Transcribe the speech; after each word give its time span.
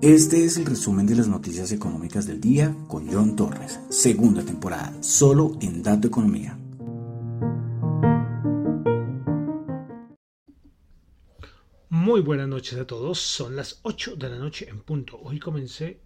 Este 0.00 0.44
es 0.44 0.56
el 0.56 0.64
resumen 0.64 1.08
de 1.08 1.16
las 1.16 1.26
noticias 1.26 1.72
económicas 1.72 2.24
del 2.24 2.40
día 2.40 2.72
con 2.86 3.12
John 3.12 3.34
Torres, 3.34 3.80
segunda 3.88 4.44
temporada, 4.44 4.94
solo 5.02 5.58
en 5.60 5.82
Dato 5.82 6.06
Economía. 6.06 6.56
Muy 11.88 12.20
buenas 12.20 12.46
noches 12.46 12.78
a 12.78 12.86
todos, 12.86 13.18
son 13.18 13.56
las 13.56 13.80
8 13.82 14.14
de 14.14 14.28
la 14.28 14.38
noche 14.38 14.68
en 14.68 14.82
punto. 14.82 15.18
Hoy 15.20 15.40
comencé, 15.40 16.00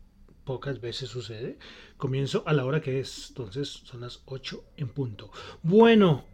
pocas 0.45 0.81
veces 0.81 1.11
sucede, 1.11 1.59
comienzo 1.99 2.45
a 2.47 2.55
la 2.55 2.65
hora 2.65 2.81
que 2.81 2.99
es, 2.99 3.27
entonces 3.29 3.69
son 3.69 4.01
las 4.01 4.23
8 4.25 4.65
en 4.79 4.89
punto. 4.89 5.31
Bueno, 5.63 6.25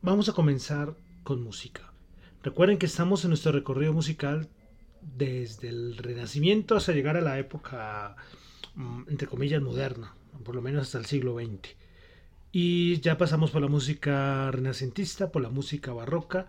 vamos 0.00 0.30
a 0.30 0.32
comenzar 0.32 0.96
con 1.22 1.42
música. 1.42 1.92
Recuerden 2.42 2.78
que 2.78 2.86
estamos 2.86 3.24
en 3.24 3.28
nuestro 3.28 3.52
recorrido 3.52 3.92
musical 3.92 4.48
desde 5.16 5.68
el 5.68 5.96
Renacimiento 5.96 6.76
hasta 6.76 6.92
llegar 6.92 7.16
a 7.16 7.20
la 7.20 7.38
época, 7.38 8.16
mm, 8.74 9.02
entre 9.08 9.28
comillas, 9.28 9.62
moderna, 9.62 10.14
por 10.44 10.54
lo 10.54 10.62
menos 10.62 10.82
hasta 10.82 10.98
el 10.98 11.06
siglo 11.06 11.34
XX. 11.34 11.76
Y 12.52 13.00
ya 13.00 13.18
pasamos 13.18 13.50
por 13.50 13.62
la 13.62 13.68
música 13.68 14.50
renacentista, 14.50 15.30
por 15.30 15.42
la 15.42 15.50
música 15.50 15.92
barroca, 15.92 16.46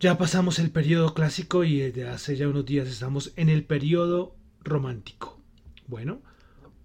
ya 0.00 0.16
pasamos 0.16 0.60
el 0.60 0.70
periodo 0.70 1.12
clásico 1.12 1.64
y 1.64 1.80
desde 1.80 2.08
hace 2.08 2.36
ya 2.36 2.48
unos 2.48 2.64
días 2.64 2.86
estamos 2.86 3.32
en 3.34 3.48
el 3.48 3.64
periodo 3.64 4.36
romántico. 4.62 5.40
Bueno, 5.88 6.22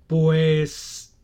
pues 0.07 1.15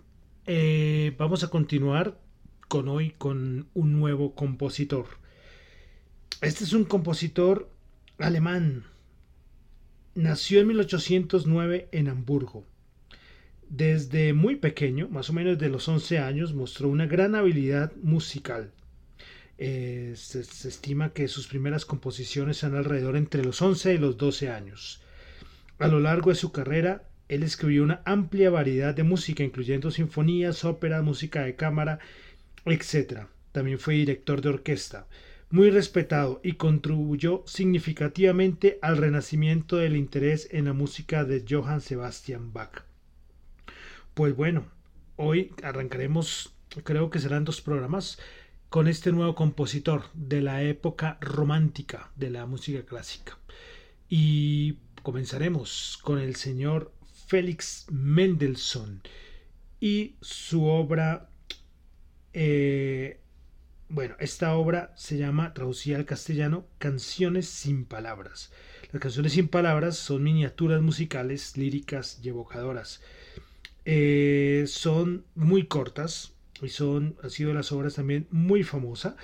eh, 0.46 1.16
vamos 1.18 1.44
a 1.44 1.50
continuar 1.50 2.20
con 2.68 2.90
hoy 2.90 3.12
con 3.18 3.70
un 3.74 4.00
nuevo 4.00 4.36
compositor. 4.36 5.08
Este 6.42 6.64
es 6.64 6.74
un 6.74 6.86
compositor 6.86 7.72
alemán 8.20 8.86
Nació 10.16 10.60
en 10.60 10.68
1809 10.68 11.88
en 11.92 12.08
Hamburgo. 12.08 12.66
Desde 13.70 14.34
muy 14.34 14.56
pequeño, 14.56 15.08
más 15.08 15.30
o 15.30 15.34
menos 15.34 15.60
de 15.60 15.70
los 15.70 15.88
11 15.88 16.18
años, 16.18 16.54
mostró 16.54 16.90
una 16.90 17.06
gran 17.06 17.36
habilidad 17.36 17.94
musical. 18.02 18.72
Eh, 19.60 20.14
se, 20.16 20.40
estima 20.40 21.14
que 21.14 21.28
sus 21.28 21.48
primeras 21.48 21.86
composiciones 21.86 22.58
son 22.58 22.76
alrededor 22.76 23.18
entre 23.18 23.44
los 23.44 23.62
11 23.62 23.94
y 23.94 23.98
los 24.00 24.18
12 24.18 24.50
años. 24.50 25.02
A 25.78 25.88
lo 25.88 26.00
largo 26.00 26.32
de 26.32 26.36
su 26.36 26.52
carrera, 26.52 27.04
él 27.28 27.44
escribió 27.44 27.84
una 27.84 28.02
amplia 28.06 28.50
variedad 28.50 28.96
de 28.96 29.04
música, 29.04 29.44
incluyendo 29.44 29.92
sinfonías, 29.92 30.66
óperas, 30.66 31.04
música 31.04 31.44
de 31.44 31.56
cámara, 31.56 32.00
etc. 32.66 33.28
También 33.52 33.78
fue 33.78 33.94
director 33.94 34.42
de 34.42 34.50
orquesta 34.50 35.06
muy 35.52 35.72
respetado 35.72 36.40
y 36.44 36.54
contribuyó 36.54 37.44
significativamente 37.48 38.78
al 38.82 38.98
renacimiento 38.98 39.78
del 39.78 39.96
interés 39.96 40.48
en 40.52 40.66
la 40.66 40.74
música 40.74 41.24
de 41.24 41.44
Johann 41.48 41.82
Sebastian 41.82 42.54
Bach. 42.54 42.84
Pues 44.14 44.36
bueno, 44.36 44.66
hoy 45.16 45.54
arrancaremos, 45.64 46.54
creo 46.84 47.10
que 47.10 47.20
serán 47.20 47.46
dos 47.46 47.62
programas, 47.62 48.20
con 48.70 48.88
este 48.88 49.12
nuevo 49.12 49.34
compositor 49.34 50.04
de 50.14 50.42
la 50.42 50.62
época 50.62 51.18
romántica 51.22 52.12
de 52.16 52.30
la 52.30 52.46
música 52.46 52.86
clásica. 52.86 53.38
Y 54.08 54.78
comenzaremos 55.02 56.00
con 56.04 56.20
el 56.20 56.36
señor 56.36 56.94
Félix 57.28 57.88
Mendelssohn 57.90 59.02
y 59.80 60.16
su 60.22 60.66
obra 60.66 61.30
eh, 62.34 63.20
bueno, 63.90 64.16
esta 64.20 64.56
obra 64.56 64.94
se 64.96 65.18
llama, 65.18 65.54
traducida 65.56 65.98
al 65.98 66.06
castellano, 66.06 66.68
Canciones 66.78 67.50
sin 67.50 67.86
palabras. 67.86 68.52
Las 68.92 69.02
canciones 69.02 69.34
sin 69.34 69.48
palabras 69.48 69.98
son 69.98 70.24
miniaturas 70.24 70.82
musicales, 70.82 71.58
líricas 71.58 72.20
y 72.24 72.30
evocadoras. 72.30 73.02
Eh, 73.86 74.66
son 74.68 75.26
muy 75.34 75.66
cortas 75.66 76.34
y 76.62 76.70
son, 76.70 77.16
han 77.24 77.32
sido 77.32 77.52
las 77.54 77.72
obras 77.72 77.96
también 77.96 78.28
muy 78.30 78.64
famosas, 78.64 79.16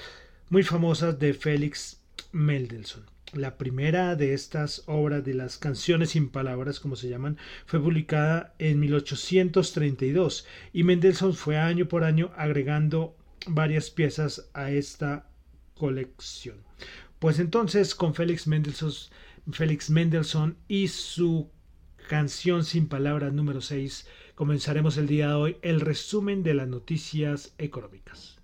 muy 0.50 0.64
famosas 0.64 1.20
de 1.20 1.36
Félix 1.36 2.02
Mendelssohn. 2.32 3.04
La 3.34 3.58
primera 3.58 4.16
de 4.16 4.34
estas 4.34 4.84
obras 4.88 5.24
de 5.24 5.36
las 5.36 5.58
canciones 5.58 6.12
sin 6.12 6.30
palabras, 6.30 6.80
como 6.80 6.96
se 6.96 7.10
llaman, 7.10 7.38
fue 7.68 7.80
publicada 7.80 8.56
en 8.58 8.80
1832 8.80 10.48
y 10.74 10.84
Mendelssohn 10.84 11.34
fue 11.36 11.58
año 11.58 11.88
por 11.88 12.04
año 12.04 12.32
agregando 12.36 13.16
varias 13.48 13.90
piezas 13.90 14.50
a 14.54 14.72
esta 14.72 15.30
colección. 15.76 16.58
Pues 17.20 17.40
entonces 17.40 17.96
con 17.96 18.14
Félix 18.14 18.48
Mendelssohn, 18.48 20.58
y 20.68 20.88
su 20.88 21.50
canción 22.10 22.66
sin 22.66 22.88
palabras 22.88 23.34
número 23.34 23.62
6 23.62 24.08
comenzaremos 24.36 24.98
el 24.98 25.08
día 25.08 25.30
de 25.30 25.34
hoy 25.34 25.58
el 25.62 25.82
resumen 25.82 26.44
de 26.44 26.54
las 26.54 26.68
noticias 26.68 27.54
económicas. 27.58 28.40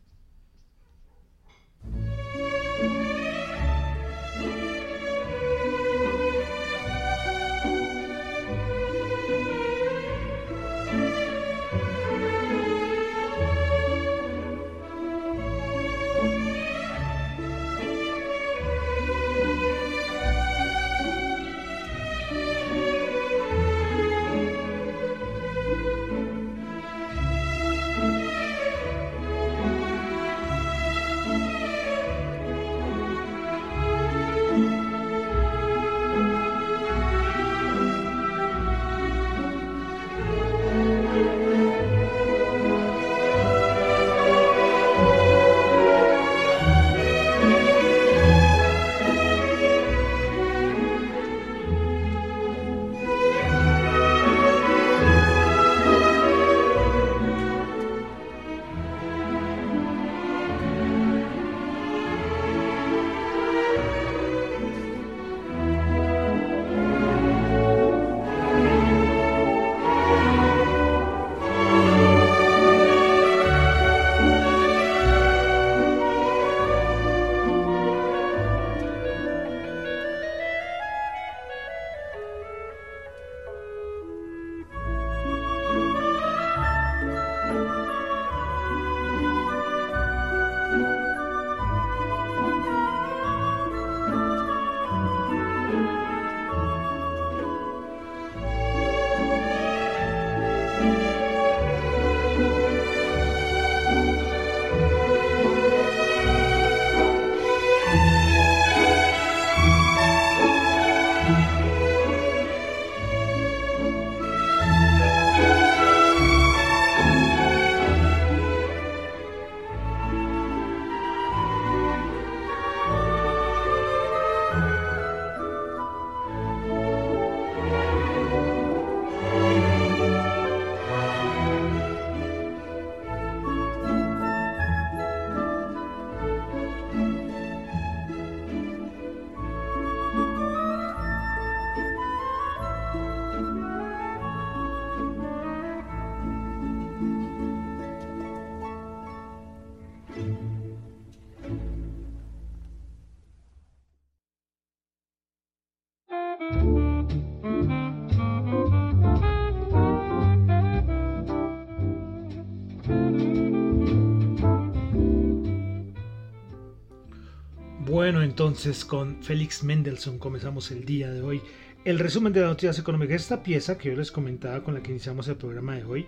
Entonces 168.31 168.85
con 168.85 169.21
Félix 169.21 169.61
Mendelssohn 169.61 170.17
comenzamos 170.17 170.71
el 170.71 170.85
día 170.85 171.11
de 171.11 171.21
hoy. 171.21 171.41
El 171.83 171.99
resumen 171.99 172.31
de 172.31 172.39
las 172.39 172.51
noticias 172.51 172.79
económicas. 172.79 173.23
Esta 173.23 173.43
pieza 173.43 173.77
que 173.77 173.89
yo 173.89 173.95
les 173.97 174.09
comentaba 174.09 174.63
con 174.63 174.73
la 174.73 174.81
que 174.81 174.91
iniciamos 174.91 175.27
el 175.27 175.35
programa 175.35 175.75
de 175.75 175.83
hoy, 175.83 176.07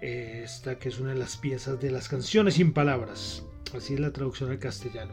eh, 0.00 0.42
esta 0.44 0.78
que 0.78 0.90
es 0.90 1.00
una 1.00 1.10
de 1.10 1.18
las 1.18 1.36
piezas 1.36 1.80
de 1.80 1.90
las 1.90 2.08
canciones 2.08 2.54
sin 2.54 2.72
palabras. 2.72 3.42
Así 3.76 3.94
es 3.94 4.00
la 4.00 4.12
traducción 4.12 4.52
al 4.52 4.60
castellano. 4.60 5.12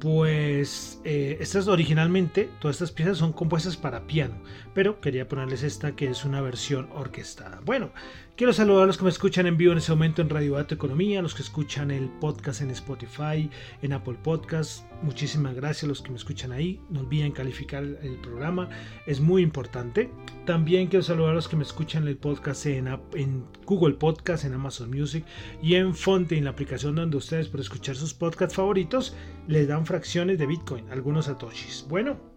Pues 0.00 1.00
eh, 1.04 1.38
estas 1.38 1.68
originalmente, 1.68 2.50
todas 2.60 2.74
estas 2.74 2.90
piezas 2.90 3.18
son 3.18 3.32
compuestas 3.32 3.76
para 3.76 4.04
piano, 4.08 4.34
pero 4.74 5.00
quería 5.00 5.28
ponerles 5.28 5.62
esta 5.62 5.94
que 5.94 6.08
es 6.08 6.24
una 6.24 6.40
versión 6.40 6.88
orquestada. 6.92 7.60
Bueno, 7.64 7.92
Quiero 8.36 8.52
saludar 8.52 8.82
a 8.82 8.86
los 8.86 8.98
que 8.98 9.04
me 9.04 9.10
escuchan 9.10 9.46
en 9.46 9.56
vivo 9.56 9.70
en 9.70 9.78
ese 9.78 9.92
momento 9.92 10.20
en 10.20 10.28
Radio 10.28 10.54
Dato 10.54 10.74
Economía, 10.74 11.20
a 11.20 11.22
los 11.22 11.36
que 11.36 11.42
escuchan 11.42 11.92
el 11.92 12.08
podcast 12.08 12.62
en 12.62 12.72
Spotify, 12.72 13.48
en 13.80 13.92
Apple 13.92 14.16
Podcast. 14.24 14.90
Muchísimas 15.02 15.54
gracias 15.54 15.84
a 15.84 15.86
los 15.86 16.02
que 16.02 16.10
me 16.10 16.16
escuchan 16.16 16.50
ahí. 16.50 16.80
No 16.90 16.98
olviden 16.98 17.30
calificar 17.30 17.84
el 17.84 18.18
programa, 18.20 18.68
es 19.06 19.20
muy 19.20 19.40
importante. 19.40 20.10
También 20.46 20.88
quiero 20.88 21.04
saludar 21.04 21.30
a 21.30 21.34
los 21.34 21.46
que 21.46 21.54
me 21.54 21.62
escuchan 21.62 22.08
el 22.08 22.16
podcast 22.16 22.66
en, 22.66 22.88
en 23.12 23.44
Google 23.66 23.94
Podcast, 23.94 24.44
en 24.44 24.54
Amazon 24.54 24.90
Music 24.90 25.24
y 25.62 25.76
en 25.76 25.94
Fonte, 25.94 26.36
en 26.36 26.42
la 26.42 26.50
aplicación 26.50 26.96
donde 26.96 27.16
ustedes 27.16 27.46
por 27.46 27.60
escuchar 27.60 27.94
sus 27.94 28.14
podcasts 28.14 28.56
favoritos 28.56 29.14
les 29.46 29.68
dan 29.68 29.86
fracciones 29.86 30.40
de 30.40 30.46
Bitcoin, 30.46 30.90
algunos 30.90 31.26
satoshis. 31.26 31.86
Bueno, 31.88 32.33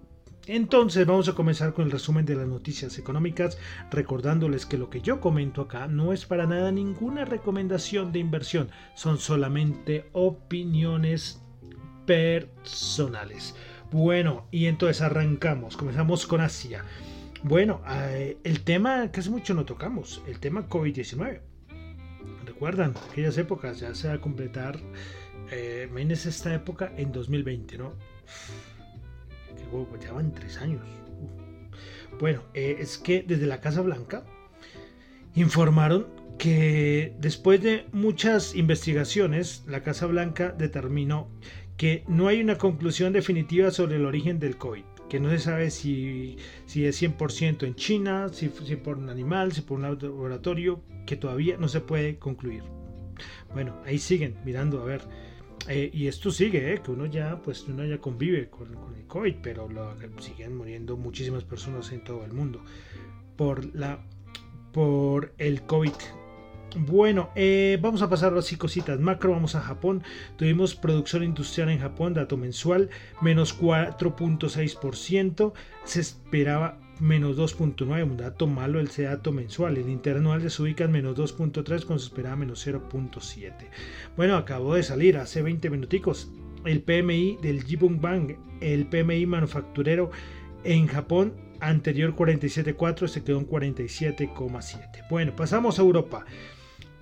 entonces 0.48 1.06
vamos 1.06 1.28
a 1.30 1.36
comenzar 1.36 1.74
con 1.74 1.86
el 1.86 1.92
resumen 1.92 2.26
de 2.26 2.36
las 2.36 2.48
noticias 2.48 2.98
económicas, 2.98 3.58
recordándoles 3.92 4.66
que 4.66 4.78
lo 4.78 4.90
que 4.90 5.02
yo 5.02 5.20
comento 5.20 5.62
acá 5.62 5.88
no 5.88 6.14
es 6.14 6.26
para 6.26 6.48
nada 6.48 6.72
ninguna 6.72 7.26
recomendación 7.26 8.12
de 8.12 8.20
inversión, 8.20 8.70
son 8.96 9.18
solamente 9.18 10.10
opiniones 10.14 11.42
personales. 12.06 13.56
Bueno, 13.92 14.48
y 14.52 14.66
entonces 14.66 15.02
arrancamos, 15.02 15.78
comenzamos 15.78 16.26
con 16.26 16.42
Asia. 16.42 16.84
Bueno, 17.44 17.82
eh, 17.90 18.38
el 18.44 18.62
tema 18.64 19.12
que 19.12 19.20
hace 19.20 19.30
mucho 19.30 19.54
no 19.54 19.66
tocamos, 19.66 20.22
el 20.28 20.40
tema 20.40 20.68
COVID-19. 20.68 21.42
Recuerdan, 22.46 22.94
aquellas 23.12 23.38
épocas 23.38 23.80
ya 23.80 23.94
se 23.94 24.08
va 24.08 24.16
a 24.16 24.22
completar, 24.22 24.80
eh, 25.52 25.90
esta 26.10 26.54
época 26.54 26.92
en 26.98 27.12
2020, 27.12 27.78
¿no? 27.78 27.94
Ya 30.00 30.14
van 30.14 30.34
tres 30.34 30.58
años. 30.58 30.84
Bueno, 32.19 32.42
eh, 32.54 32.78
es 32.80 32.98
que 32.98 33.24
desde 33.25 33.46
la 33.46 33.62
Casa 33.62 33.81
Blanca 33.81 34.24
informaron 35.36 36.08
que 36.38 37.16
después 37.19 37.62
de 37.62 37.86
muchas 37.92 38.56
investigaciones, 38.56 39.64
la 39.68 39.81
Casa 39.81 40.06
Blanca 40.06 40.54
determinó 40.58 41.30
que 41.78 42.04
no 42.08 42.28
hay 42.28 42.42
una 42.42 42.58
conclusión 42.58 43.14
definitiva 43.14 43.72
sobre 43.72 43.98
el 43.98 44.06
origen 44.06 44.40
del 44.40 44.58
COVID, 44.58 44.84
que 45.10 45.19
no 45.19 45.30
se 45.30 45.40
sabe 45.40 45.70
si, 45.70 46.38
si 46.66 46.86
es 46.86 47.02
100% 47.02 47.63
en 47.66 47.75
China, 47.75 48.30
si, 48.31 48.50
si 48.50 48.75
por 48.75 48.98
un 48.98 49.10
animal, 49.10 49.52
si 49.52 49.62
por 49.62 49.78
un 49.78 49.84
laboratorio, 49.84 50.81
que 51.06 51.16
todavía 51.16 51.58
no 51.58 51.68
se 51.68 51.81
puede 51.81 52.18
concluir. 52.18 52.63
Bueno, 53.54 53.75
ahí 53.86 54.00
siguen 54.00 54.36
mirando 54.44 54.81
a 54.81 54.86
ver 54.86 55.02
eh, 55.68 55.89
y 55.94 56.07
esto 56.07 56.31
sigue, 56.31 56.74
eh, 56.74 56.81
que 56.81 56.92
uno 56.92 57.06
ya, 57.06 57.42
pues, 57.42 57.68
uno 57.68 57.86
ya 57.86 57.98
convive 58.00 58.50
con, 58.50 58.69
el 58.95 59.06
COVID, 59.07 59.36
pero 59.42 59.68
siguen 60.19 60.56
muriendo 60.56 60.98
muchísimas 60.98 61.44
personas 61.44 61.92
en 61.92 62.04
todo 62.04 62.24
el 62.24 62.33
mundo 62.33 62.62
por, 63.36 63.74
la, 63.75 64.00
por 64.71 65.33
el 65.38 65.63
COVID. 65.63 65.94
Bueno, 66.75 67.31
eh, 67.36 67.80
vamos 67.81 68.01
a 68.01 68.09
pasar 68.09 68.38
así 68.38 68.56
cositas 68.56 69.00
macro, 69.00 69.31
vamos 69.31 69.56
a 69.56 69.62
Japón. 69.62 70.04
Tuvimos 70.36 70.75
producción 70.75 71.24
industrial 71.24 71.69
en 71.69 71.80
Japón, 71.80 72.13
dato 72.13 72.38
mensual, 72.38 72.89
menos 73.21 73.60
4.6%. 73.60 75.53
Se 75.86 76.01
esperaba 76.01 76.80
menos 77.00 77.38
2.9, 77.38 78.04
un 78.04 78.18
dato 78.18 78.48
malo 78.48 78.80
el 78.80 78.88
dato 78.88 79.32
mensual. 79.32 79.78
El 79.78 79.90
interanual 79.90 80.50
se 80.50 80.62
ubica 80.62 80.86
en 80.86 80.92
menos 80.92 81.18
2.3 81.18 81.64
cuando 81.86 82.00
se 82.00 82.08
esperaba 82.08 82.36
menos 82.36 82.66
0.7. 82.66 83.54
Bueno, 84.16 84.36
acabó 84.36 84.76
de 84.76 84.84
salir 84.84 85.18
hace 85.18 85.42
20 85.42 85.70
minuticos 85.70 86.30
el 86.66 86.82
PMI 86.82 87.38
del 87.42 87.64
Jibun 87.64 88.02
Bank, 88.02 88.34
el 88.62 88.88
PMI 88.88 89.26
manufacturero 89.26 90.12
en 90.64 90.88
Japón 90.88 91.34
anterior 91.60 92.16
47.4 92.16 93.08
se 93.08 93.24
quedó 93.24 93.40
en 93.40 93.48
47,7. 93.48 95.08
Bueno, 95.10 95.36
pasamos 95.36 95.80
a 95.80 95.82
Europa. 95.82 96.26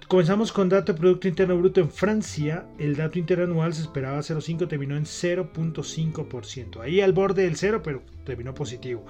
Comenzamos 0.07 0.51
con 0.51 0.69
dato 0.69 0.93
de 0.93 0.99
Producto 0.99 1.27
Interno 1.27 1.57
Bruto 1.57 1.81
en 1.81 1.89
Francia. 1.89 2.67
El 2.77 2.95
dato 2.95 3.17
interanual 3.17 3.73
se 3.73 3.81
esperaba 3.81 4.19
0,5, 4.19 4.67
terminó 4.67 4.95
en 4.95 5.05
0.5%. 5.05 6.81
Ahí 6.81 7.01
al 7.01 7.11
borde 7.11 7.43
del 7.43 7.55
0, 7.55 7.81
pero 7.83 8.03
terminó 8.23 8.53
positivo. 8.53 9.05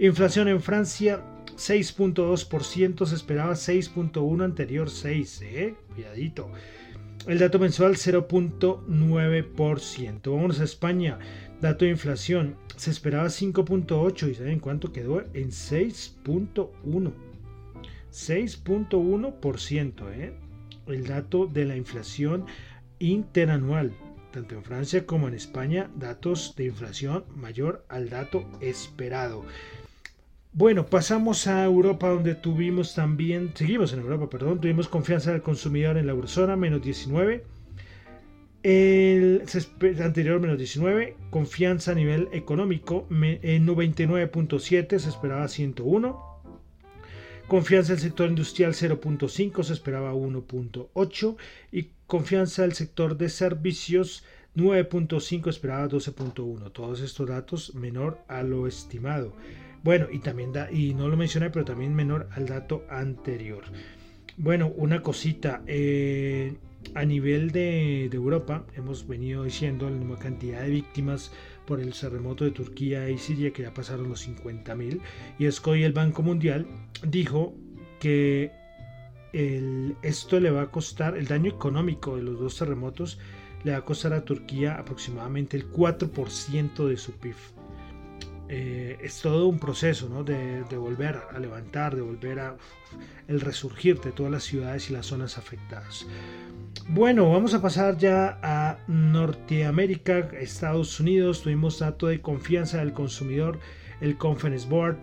Inflación 0.00 0.46
en 0.46 0.62
Francia 0.62 1.24
6.2%, 1.56 3.04
se 3.04 3.16
esperaba 3.16 3.54
6.1 3.54 4.44
anterior 4.44 4.90
6, 4.90 5.42
¿eh? 5.42 5.74
Cuidadito. 5.92 6.52
El 7.26 7.40
dato 7.40 7.58
mensual 7.58 7.96
0.9%. 7.96 10.36
Vamos 10.36 10.60
a 10.60 10.64
España. 10.64 11.18
Dato 11.60 11.84
de 11.84 11.90
inflación 11.90 12.54
se 12.76 12.92
esperaba 12.92 13.26
5.8 13.26 14.30
y 14.30 14.36
¿saben 14.36 14.60
cuánto 14.60 14.92
quedó? 14.92 15.22
En 15.34 15.50
6.1. 15.50 17.12
6.1%, 18.12 20.12
¿eh? 20.12 20.32
El 20.86 21.08
dato 21.08 21.46
de 21.46 21.64
la 21.64 21.76
inflación 21.76 22.46
interanual 23.00 23.92
tanto 24.30 24.54
en 24.54 24.62
Francia 24.62 25.04
como 25.06 25.26
en 25.26 25.34
España, 25.34 25.90
datos 25.96 26.54
de 26.56 26.66
inflación 26.66 27.24
mayor 27.34 27.84
al 27.88 28.10
dato 28.10 28.44
esperado. 28.60 29.44
Bueno, 30.52 30.86
pasamos 30.86 31.46
a 31.46 31.64
Europa 31.64 32.08
donde 32.08 32.34
tuvimos 32.34 32.94
también, 32.94 33.52
seguimos 33.54 33.92
en 33.92 34.00
Europa, 34.00 34.30
perdón, 34.30 34.60
tuvimos 34.60 34.88
confianza 34.88 35.30
del 35.30 35.42
consumidor 35.42 35.98
en 35.98 36.06
la 36.06 36.12
eurozona, 36.12 36.56
menos 36.56 36.82
19. 36.82 37.44
El 38.64 39.44
anterior 40.02 40.40
menos 40.40 40.58
19, 40.58 41.16
confianza 41.30 41.92
a 41.92 41.94
nivel 41.94 42.28
económico 42.32 43.06
en 43.10 43.66
99.7, 43.66 44.98
se 44.98 45.08
esperaba 45.08 45.46
101. 45.46 46.28
Confianza 47.46 47.92
del 47.92 48.02
sector 48.02 48.28
industrial 48.28 48.74
0.5, 48.74 49.62
se 49.62 49.72
esperaba 49.72 50.12
1.8. 50.12 51.36
Y 51.72 51.90
confianza 52.06 52.62
del 52.62 52.72
sector 52.72 53.16
de 53.16 53.28
servicios 53.28 54.24
9.5, 54.56 55.48
esperaba 55.48 55.88
12.1. 55.88 56.72
Todos 56.72 57.00
estos 57.00 57.28
datos 57.28 57.74
menor 57.74 58.18
a 58.28 58.42
lo 58.42 58.66
estimado. 58.66 59.32
Bueno, 59.88 60.06
y 60.12 60.18
también 60.18 60.52
da, 60.52 60.70
y 60.70 60.92
no 60.92 61.08
lo 61.08 61.16
mencioné, 61.16 61.48
pero 61.48 61.64
también 61.64 61.94
menor 61.94 62.28
al 62.32 62.44
dato 62.44 62.84
anterior. 62.90 63.64
Bueno, 64.36 64.70
una 64.76 65.00
cosita. 65.02 65.62
Eh, 65.66 66.58
a 66.94 67.06
nivel 67.06 67.52
de, 67.52 68.04
Europa, 68.12 68.66
hemos 68.76 69.08
venido 69.08 69.44
diciendo 69.44 69.88
la 69.88 70.18
cantidad 70.18 70.60
de 70.60 70.68
víctimas 70.68 71.32
por 71.66 71.80
el 71.80 71.94
terremoto 71.94 72.44
de 72.44 72.50
Turquía 72.50 73.08
y 73.08 73.16
Siria, 73.16 73.50
que 73.50 73.62
ya 73.62 73.72
pasaron 73.72 74.10
los 74.10 74.28
50.000. 74.28 75.00
Y 75.38 75.46
es 75.46 75.58
que 75.58 75.70
hoy 75.70 75.84
el 75.84 75.94
Banco 75.94 76.22
Mundial 76.22 76.66
dijo 77.02 77.54
que 77.98 78.52
esto 80.02 80.38
le 80.38 80.50
va 80.50 80.64
a 80.64 80.70
costar, 80.70 81.16
el 81.16 81.28
daño 81.28 81.50
económico 81.50 82.16
de 82.16 82.24
los 82.24 82.38
dos 82.38 82.58
terremotos, 82.58 83.18
le 83.64 83.72
va 83.72 83.78
a 83.78 83.84
costar 83.86 84.12
a 84.12 84.26
Turquía 84.26 84.74
aproximadamente 84.74 85.56
el 85.56 85.72
4% 85.72 86.86
de 86.86 86.96
su 86.98 87.12
PIB. 87.12 87.57
Eh, 88.50 88.96
es 89.02 89.20
todo 89.20 89.46
un 89.46 89.58
proceso 89.58 90.08
¿no? 90.08 90.24
de, 90.24 90.62
volver 90.76 91.20
a 91.30 91.38
levantar, 91.38 91.94
de 91.94 92.00
volver 92.00 92.40
a 92.40 92.56
el 93.26 93.40
resurgir 93.40 94.00
de 94.00 94.10
todas 94.10 94.32
las 94.32 94.44
ciudades 94.44 94.88
y 94.88 94.94
las 94.94 95.06
zonas 95.06 95.36
afectadas. 95.36 96.06
Bueno, 96.88 97.30
vamos 97.30 97.52
a 97.52 97.60
pasar 97.60 97.98
ya 97.98 98.38
a 98.42 98.78
Norteamérica, 98.86 100.30
Estados 100.40 100.98
Unidos. 100.98 101.42
Tuvimos 101.42 101.80
dato 101.80 102.06
de 102.06 102.22
confianza 102.22 102.78
del 102.78 102.94
consumidor, 102.94 103.58
el 104.00 104.16
Conference 104.16 104.66
Board. 104.66 104.98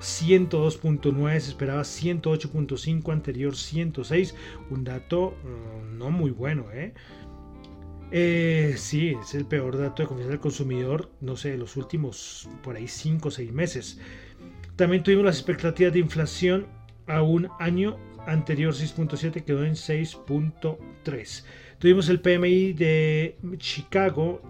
102.9, 0.00 1.40
se 1.40 1.50
esperaba 1.50 1.80
108.5, 1.80 3.12
anterior 3.12 3.56
106, 3.56 4.34
un 4.68 4.84
dato 4.84 5.34
mm, 5.42 5.96
no 5.96 6.10
muy 6.10 6.30
bueno, 6.30 6.66
¿eh? 6.70 6.92
Eh, 8.10 8.74
sí, 8.76 9.16
es 9.20 9.34
el 9.34 9.46
peor 9.46 9.76
dato 9.78 10.02
de 10.02 10.08
confianza 10.08 10.30
del 10.30 10.40
consumidor, 10.40 11.10
no 11.20 11.36
sé, 11.36 11.50
de 11.50 11.58
los 11.58 11.76
últimos 11.76 12.48
por 12.62 12.76
ahí 12.76 12.88
5 12.88 13.28
o 13.28 13.30
6 13.30 13.52
meses. 13.52 13.98
También 14.76 15.02
tuvimos 15.02 15.24
las 15.24 15.36
expectativas 15.36 15.92
de 15.92 15.98
inflación 15.98 16.66
a 17.06 17.22
un 17.22 17.48
año 17.58 17.96
anterior 18.26 18.74
6.7 18.74 19.44
quedó 19.44 19.64
en 19.64 19.74
6.3. 19.74 21.44
Tuvimos 21.78 22.08
el 22.08 22.20
PMI 22.20 22.72
de 22.72 23.36
Chicago, 23.58 24.40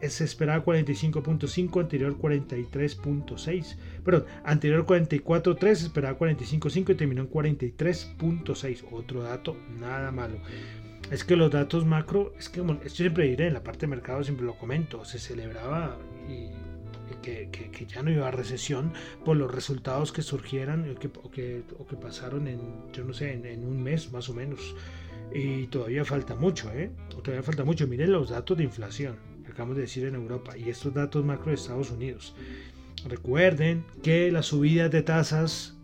se 0.00 0.24
esperaba 0.24 0.64
45.5, 0.64 1.80
anterior 1.80 2.16
43.6. 2.16 3.76
Perdón, 4.04 4.26
anterior 4.44 4.86
44.3, 4.86 5.74
se 5.74 5.86
esperaba 5.86 6.18
45.5 6.18 6.90
y 6.90 6.94
terminó 6.94 7.22
en 7.22 7.30
43.6. 7.30 8.84
Otro 8.92 9.22
dato, 9.22 9.56
nada 9.80 10.12
malo. 10.12 10.38
Es 11.10 11.24
que 11.24 11.36
los 11.36 11.50
datos 11.50 11.84
macro, 11.84 12.32
es 12.38 12.48
que 12.48 12.60
esto 12.60 12.88
siempre 12.88 13.26
diré, 13.28 13.48
en 13.48 13.54
la 13.54 13.62
parte 13.62 13.80
de 13.80 13.88
mercado 13.88 14.24
siempre 14.24 14.44
lo 14.44 14.56
comento, 14.56 15.04
se 15.04 15.18
celebraba 15.18 15.98
y, 16.28 16.50
que, 17.22 17.86
ya 17.88 18.02
no 18.02 18.10
iba 18.10 18.28
a 18.28 18.30
recesión 18.30 18.92
por 19.24 19.36
los 19.36 19.52
resultados 19.52 20.12
que 20.12 20.22
surgieran 20.22 20.88
o 20.90 20.94
que, 20.98 21.10
o 21.78 21.86
que, 21.86 21.96
pasaron 21.96 22.46
en, 22.46 22.60
yo 22.92 23.04
no 23.04 23.12
sé, 23.12 23.32
en, 23.32 23.66
un 23.66 23.82
mes 23.82 24.12
más 24.12 24.28
o 24.28 24.34
menos. 24.34 24.76
Y 25.34 25.66
todavía 25.66 26.04
falta 26.04 26.36
mucho, 26.36 26.70
¿eh? 26.72 26.90
Todavía 27.08 27.42
falta 27.42 27.64
mucho. 27.64 27.88
Miren 27.88 28.12
los 28.12 28.30
datos 28.30 28.56
de 28.56 28.64
inflación 28.64 29.16
que 29.44 29.50
acabamos 29.50 29.74
de 29.76 29.82
decir 29.82 30.04
en 30.06 30.14
Europa 30.14 30.56
y 30.56 30.68
estos 30.68 30.94
datos 30.94 31.24
macro 31.24 31.46
de 31.46 31.54
Estados 31.54 31.90
Unidos. 31.90 32.34
Recuerden 33.08 33.84
que 34.02 34.30
las 34.30 34.46
subidas 34.46 34.90
de 34.92 35.02
tasas 35.02 35.75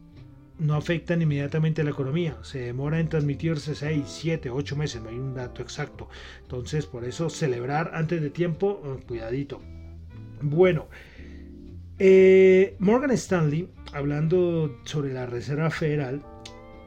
no 0.63 0.75
afectan 0.75 1.21
inmediatamente 1.23 1.83
a 1.83 1.85
la 1.85 1.91
economía, 1.91 2.37
se 2.43 2.61
demora 2.61 3.01
en 3.01 3.09
transmitirse 3.09 3.75
6, 3.75 4.05
7, 4.07 4.51
8 4.51 4.77
meses, 4.77 5.03
no 5.03 5.09
hay 5.09 5.17
un 5.17 5.35
dato 5.35 5.61
exacto. 5.61 6.09
Entonces, 6.43 6.87
por 6.87 7.05
eso 7.05 7.29
celebrar 7.29 7.91
antes 7.95 8.23
de 8.23 8.31
tiempo, 8.31 8.81
eh, 8.85 9.05
cuidadito. 9.07 9.61
Bueno, 10.41 10.89
eh, 11.99 12.77
Morgan 12.79 13.11
Stanley, 13.13 13.69
hablando 13.93 14.81
sobre 14.85 15.13
la 15.13 15.27
Reserva 15.27 15.71
Federal, 15.71 16.23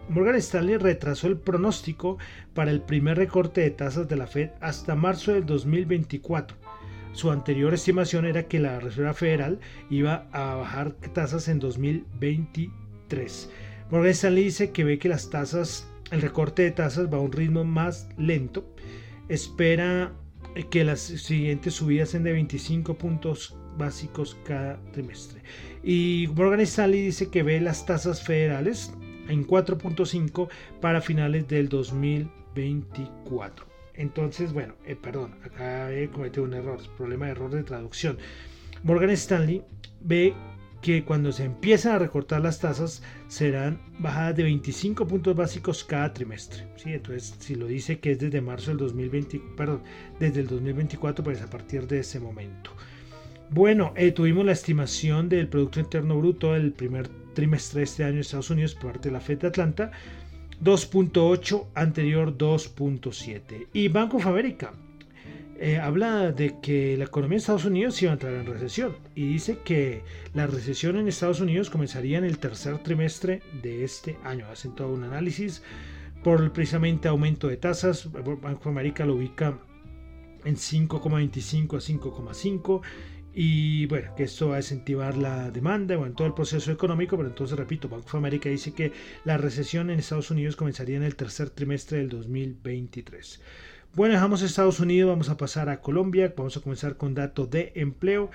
Morgan 0.09 0.35
Stanley 0.35 0.77
retrasó 0.77 1.27
el 1.27 1.37
pronóstico 1.37 2.17
para 2.53 2.71
el 2.71 2.81
primer 2.81 3.17
recorte 3.17 3.61
de 3.61 3.71
tasas 3.71 4.07
de 4.07 4.15
la 4.15 4.27
Fed 4.27 4.51
hasta 4.61 4.95
marzo 4.95 5.33
del 5.33 5.45
2024. 5.45 6.57
Su 7.13 7.31
anterior 7.31 7.73
estimación 7.73 8.25
era 8.25 8.43
que 8.43 8.59
la 8.59 8.79
Reserva 8.79 9.13
Federal 9.13 9.59
iba 9.89 10.27
a 10.31 10.55
bajar 10.55 10.91
tasas 11.13 11.47
en 11.47 11.59
2023. 11.59 13.49
Morgan 13.91 14.11
Stanley 14.11 14.45
dice 14.45 14.71
que 14.71 14.83
ve 14.83 14.97
que 14.97 15.09
las 15.09 15.29
tasas, 15.29 15.87
el 16.11 16.21
recorte 16.21 16.63
de 16.63 16.71
tasas 16.71 17.11
va 17.11 17.17
a 17.17 17.21
un 17.21 17.31
ritmo 17.31 17.63
más 17.63 18.09
lento. 18.17 18.65
Espera 19.29 20.11
que 20.71 20.83
las 20.83 20.99
siguientes 21.01 21.75
subidas 21.75 22.09
sean 22.09 22.23
de 22.23 22.33
25 22.33 22.97
puntos 22.97 23.55
básicos 23.77 24.37
cada 24.45 24.79
trimestre. 24.91 25.41
Y 25.83 26.27
Morgan 26.35 26.61
Stanley 26.61 27.01
dice 27.01 27.29
que 27.29 27.43
ve 27.43 27.61
las 27.61 27.85
tasas 27.85 28.23
federales 28.23 28.91
en 29.27 29.45
4.5 29.45 30.49
para 30.81 31.01
finales 31.01 31.47
del 31.47 31.69
2024. 31.69 33.65
Entonces, 33.93 34.51
bueno, 34.51 34.75
eh, 34.85 34.95
perdón, 34.95 35.35
acá 35.43 35.91
he 35.93 36.09
cometido 36.09 36.43
un 36.43 36.53
error, 36.53 36.79
problema 36.97 37.25
de 37.25 37.31
error 37.31 37.51
de 37.51 37.63
traducción. 37.63 38.17
Morgan 38.83 39.09
Stanley 39.11 39.63
ve 40.01 40.33
que 40.85 41.03
cuando 41.03 41.31
se 41.31 41.45
empiezan 41.45 41.95
a 41.95 41.97
recortar 41.97 42.41
las 42.41 42.59
tasas 42.59 43.01
serán 43.27 43.79
bajadas 43.97 44.35
de 44.35 44.43
25 44.43 45.07
puntos 45.07 45.35
básicos 45.35 45.83
cada 45.83 46.13
trimestre. 46.13 46.67
¿sí? 46.75 46.93
Entonces, 46.93 47.33
si 47.39 47.55
lo 47.55 47.65
dice 47.65 47.97
que 47.97 48.11
es 48.11 48.19
desde 48.19 48.39
marzo 48.39 48.69
del 48.69 48.77
2020, 48.77 49.41
perdón, 49.57 49.81
desde 50.19 50.41
el 50.41 50.47
2024, 50.47 51.23
pues 51.23 51.41
a 51.41 51.49
partir 51.49 51.87
de 51.87 52.01
ese 52.01 52.19
momento. 52.19 52.69
Bueno, 53.49 53.93
eh, 53.95 54.11
tuvimos 54.11 54.45
la 54.45 54.51
estimación 54.51 55.27
del 55.27 55.47
Producto 55.47 55.79
Interno 55.79 56.19
Bruto 56.19 56.53
del 56.53 56.71
primer 56.71 57.07
trimestre 57.33 57.79
de 57.79 57.85
este 57.85 58.03
año 58.03 58.13
en 58.13 58.19
Estados 58.19 58.51
Unidos 58.51 58.75
por 58.75 58.91
parte 58.91 59.09
de 59.09 59.13
la 59.13 59.21
Fed 59.21 59.39
de 59.39 59.47
Atlanta 59.47 59.91
2.8, 60.63 61.65
anterior 61.73 62.37
2.7. 62.37 63.69
Y 63.73 63.87
Banco 63.87 64.17
of 64.17 64.27
America 64.27 64.71
eh, 65.57 65.77
habla 65.77 66.31
de 66.31 66.59
que 66.61 66.97
la 66.97 67.05
economía 67.05 67.35
de 67.35 67.39
Estados 67.39 67.65
Unidos 67.65 68.01
iba 68.01 68.11
a 68.11 68.13
entrar 68.13 68.33
en 68.33 68.45
recesión 68.45 68.97
y 69.15 69.27
dice 69.27 69.59
que 69.63 70.03
la 70.33 70.47
recesión 70.47 70.97
en 70.97 71.07
Estados 71.07 71.39
Unidos 71.39 71.69
comenzaría 71.69 72.17
en 72.17 72.25
el 72.25 72.39
tercer 72.39 72.79
trimestre 72.79 73.41
de 73.61 73.83
este 73.83 74.17
año. 74.23 74.47
Hacen 74.47 74.75
todo 74.75 74.89
un 74.93 75.03
análisis 75.03 75.63
por 76.23 76.51
precisamente 76.51 77.07
aumento 77.07 77.47
de 77.47 77.57
tasas. 77.57 78.11
Banco 78.11 78.49
of 78.49 78.67
America 78.67 79.05
lo 79.05 79.15
ubica 79.15 79.57
en 80.43 80.55
5,25 80.55 81.77
a 81.77 82.33
5,5 82.33 82.81
y 83.37 83.85
bueno, 83.87 84.15
que 84.15 84.23
esto 84.23 84.49
va 84.49 84.55
a 84.55 84.59
incentivar 84.59 85.17
la 85.17 85.51
demanda, 85.51 85.97
bueno, 85.97 86.15
todo 86.15 86.27
el 86.27 86.33
proceso 86.33 86.71
económico, 86.71 87.17
pero 87.17 87.27
entonces 87.27 87.57
repito, 87.57 87.89
Banco 87.89 88.07
of 88.07 88.15
America 88.15 88.47
dice 88.47 88.73
que 88.73 88.93
la 89.25 89.37
recesión 89.37 89.89
en 89.89 89.99
Estados 89.99 90.31
Unidos 90.31 90.55
comenzaría 90.55 90.95
en 90.95 91.03
el 91.03 91.17
tercer 91.17 91.49
trimestre 91.49 91.97
del 91.97 92.07
2023. 92.09 93.41
Bueno, 93.95 94.15
dejamos 94.15 94.41
Estados 94.41 94.81
Unidos, 94.81 95.09
vamos 95.09 95.29
a 95.29 95.37
pasar 95.37 95.69
a 95.69 95.79
Colombia, 95.79 96.33
vamos 96.35 96.57
a 96.57 96.59
comenzar 96.59 96.97
con 96.97 97.13
datos 97.15 97.49
de 97.49 97.71
empleo. 97.75 98.29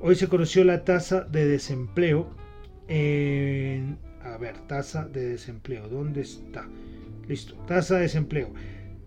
Hoy 0.00 0.16
se 0.16 0.26
conoció 0.26 0.64
la 0.64 0.84
tasa 0.84 1.20
de 1.20 1.46
desempleo. 1.46 2.28
En, 2.88 3.96
a 4.24 4.36
ver, 4.38 4.58
tasa 4.66 5.06
de 5.06 5.24
desempleo, 5.28 5.88
¿dónde 5.88 6.22
está? 6.22 6.68
Listo, 7.28 7.54
tasa 7.68 7.94
de 7.94 8.00
desempleo. 8.00 8.50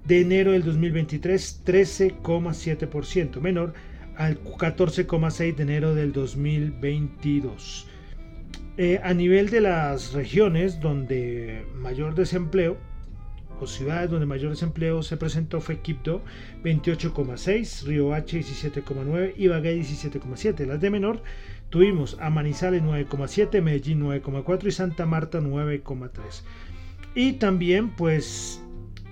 De 0.05 0.21
enero 0.21 0.53
del 0.53 0.63
2023, 0.63 1.63
13,7%, 1.65 3.41
menor 3.41 3.73
al 4.15 4.41
14,6 4.41 5.55
de 5.55 5.63
enero 5.63 5.93
del 5.93 6.13
2022. 6.13 7.85
Eh, 8.77 9.01
a 9.03 9.13
nivel 9.13 9.49
de 9.49 9.59
las 9.59 10.13
regiones 10.13 10.79
donde 10.79 11.65
mayor 11.75 12.15
desempleo 12.15 12.77
o 13.59 13.67
ciudades 13.67 14.09
donde 14.09 14.25
mayor 14.25 14.51
desempleo 14.51 15.03
se 15.03 15.17
presentó 15.17 15.61
fue 15.61 15.79
Quibdó 15.79 16.21
28,6, 16.63 17.85
Río 17.85 18.13
H 18.13 18.39
17,9 18.39 19.33
y 19.35 19.47
Bagué 19.47 19.77
17,7. 19.79 20.65
Las 20.65 20.81
de 20.81 20.89
menor 20.89 21.21
tuvimos 21.69 22.17
a 22.19 22.29
Manizales 22.29 22.83
9,7, 22.83 23.61
Medellín 23.61 24.03
9,4 24.03 24.67
y 24.67 24.71
Santa 24.71 25.05
Marta 25.05 25.39
9,3. 25.39 26.43
Y 27.15 27.33
también 27.33 27.89
pues 27.95 28.61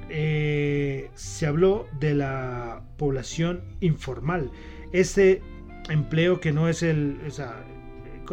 eh, 0.10 1.10
se 1.16 1.48
habló 1.48 1.88
de 2.00 2.14
la 2.14 2.84
población 2.98 3.64
informal 3.82 4.52
ese 4.92 5.42
empleo 5.90 6.40
que 6.40 6.52
no 6.52 6.70
es 6.70 6.84
el, 6.84 7.18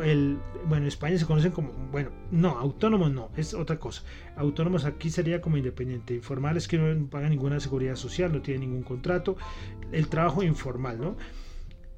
el, 0.03 0.39
bueno, 0.67 0.85
en 0.85 0.89
España 0.89 1.19
se 1.19 1.27
conocen 1.27 1.53
como, 1.53 1.73
bueno, 1.91 2.11
no, 2.31 2.59
autónomos 2.59 3.13
no, 3.13 3.31
es 3.37 3.55
otra 3.55 3.79
cosa. 3.79 4.03
Autónomos 4.37 4.85
aquí 4.85 5.11
sería 5.11 5.41
como 5.41 5.57
independiente. 5.57 6.15
Informal 6.15 6.57
es 6.57 6.69
que 6.69 6.79
no 6.79 7.07
pagan 7.09 7.31
ninguna 7.31 7.61
seguridad 7.61 7.97
social, 7.97 8.33
no 8.33 8.41
tienen 8.41 8.63
ningún 8.63 8.83
contrato. 8.83 9.37
El 9.91 10.09
trabajo 10.09 10.43
informal, 10.43 11.01
¿no? 11.01 11.17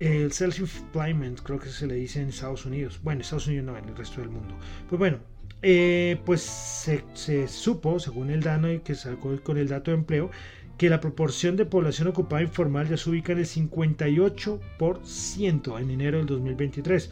El 0.01 0.33
self-employment, 0.33 1.41
creo 1.43 1.59
que 1.59 1.69
se 1.69 1.87
le 1.87 1.95
dice 1.95 2.21
en 2.21 2.29
Estados 2.29 2.67
Unidos. 2.67 3.01
Bueno, 3.03 3.19
en 3.19 3.21
Estados 3.23 3.47
Unidos 3.47 3.67
no, 3.67 3.79
en 3.79 3.89
el 3.89 3.97
resto 3.97 4.21
del 4.21 4.31
mundo. 4.31 4.57
Pues 4.89 4.99
bueno, 4.99 5.19
eh, 5.63 6.21
pues 6.27 6.43
se, 6.43 7.05
se, 7.15 7.49
supo, 7.49 7.99
según 7.99 8.31
el 8.31 8.43
DANO 8.43 8.83
que 8.83 8.95
sacó 8.95 9.35
con 9.43 9.57
el 9.57 9.69
dato 9.69 9.93
de 9.93 9.97
empleo, 9.97 10.31
que 10.77 10.91
la 10.91 11.01
proporción 11.01 11.57
de 11.57 11.67
población 11.67 12.09
ocupada 12.09 12.43
informal 12.43 12.89
ya 12.89 12.97
se 12.97 13.11
ubica 13.11 13.33
en 13.33 13.39
el 13.39 13.47
58% 13.47 15.81
en 15.81 15.91
enero 15.91 16.19
del 16.19 16.27
2023, 16.27 17.11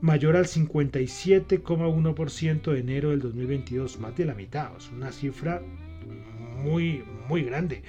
mayor 0.00 0.36
al 0.36 0.46
57,1% 0.46 2.72
de 2.72 2.78
enero 2.78 3.10
del 3.10 3.20
2022, 3.20 3.98
más 3.98 4.16
de 4.16 4.24
la 4.24 4.34
mitad, 4.34 4.70
es 4.76 4.88
una 4.90 5.12
cifra 5.12 5.60
muy, 6.62 7.04
muy 7.28 7.44
grande. 7.44 7.82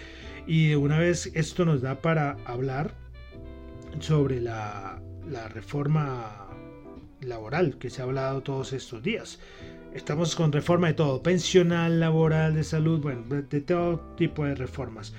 Y 0.48 0.70
de 0.70 0.78
una 0.78 1.00
vez 1.00 1.32
esto 1.36 1.66
nos 1.66 1.82
da 1.82 2.02
para 2.02 2.38
hablar 2.46 2.96
sobre 4.00 4.42
la, 4.42 5.02
la 5.28 5.48
reforma 5.50 6.48
laboral 7.22 7.78
que 7.78 7.90
se 7.90 8.02
ha 8.02 8.06
hablado 8.06 8.42
todos 8.42 8.74
estos 8.74 9.04
días. 9.04 9.40
Estamos 9.94 10.36
con 10.36 10.52
reforma 10.52 10.88
de 10.88 10.94
todo, 10.94 11.24
pensional, 11.24 12.00
laboral, 12.00 12.56
de 12.56 12.64
salud, 12.64 13.02
bueno, 13.02 13.24
de 13.28 13.62
todo 13.62 14.00
tipo 14.16 14.46
de 14.46 14.56
reformas. 14.56 15.14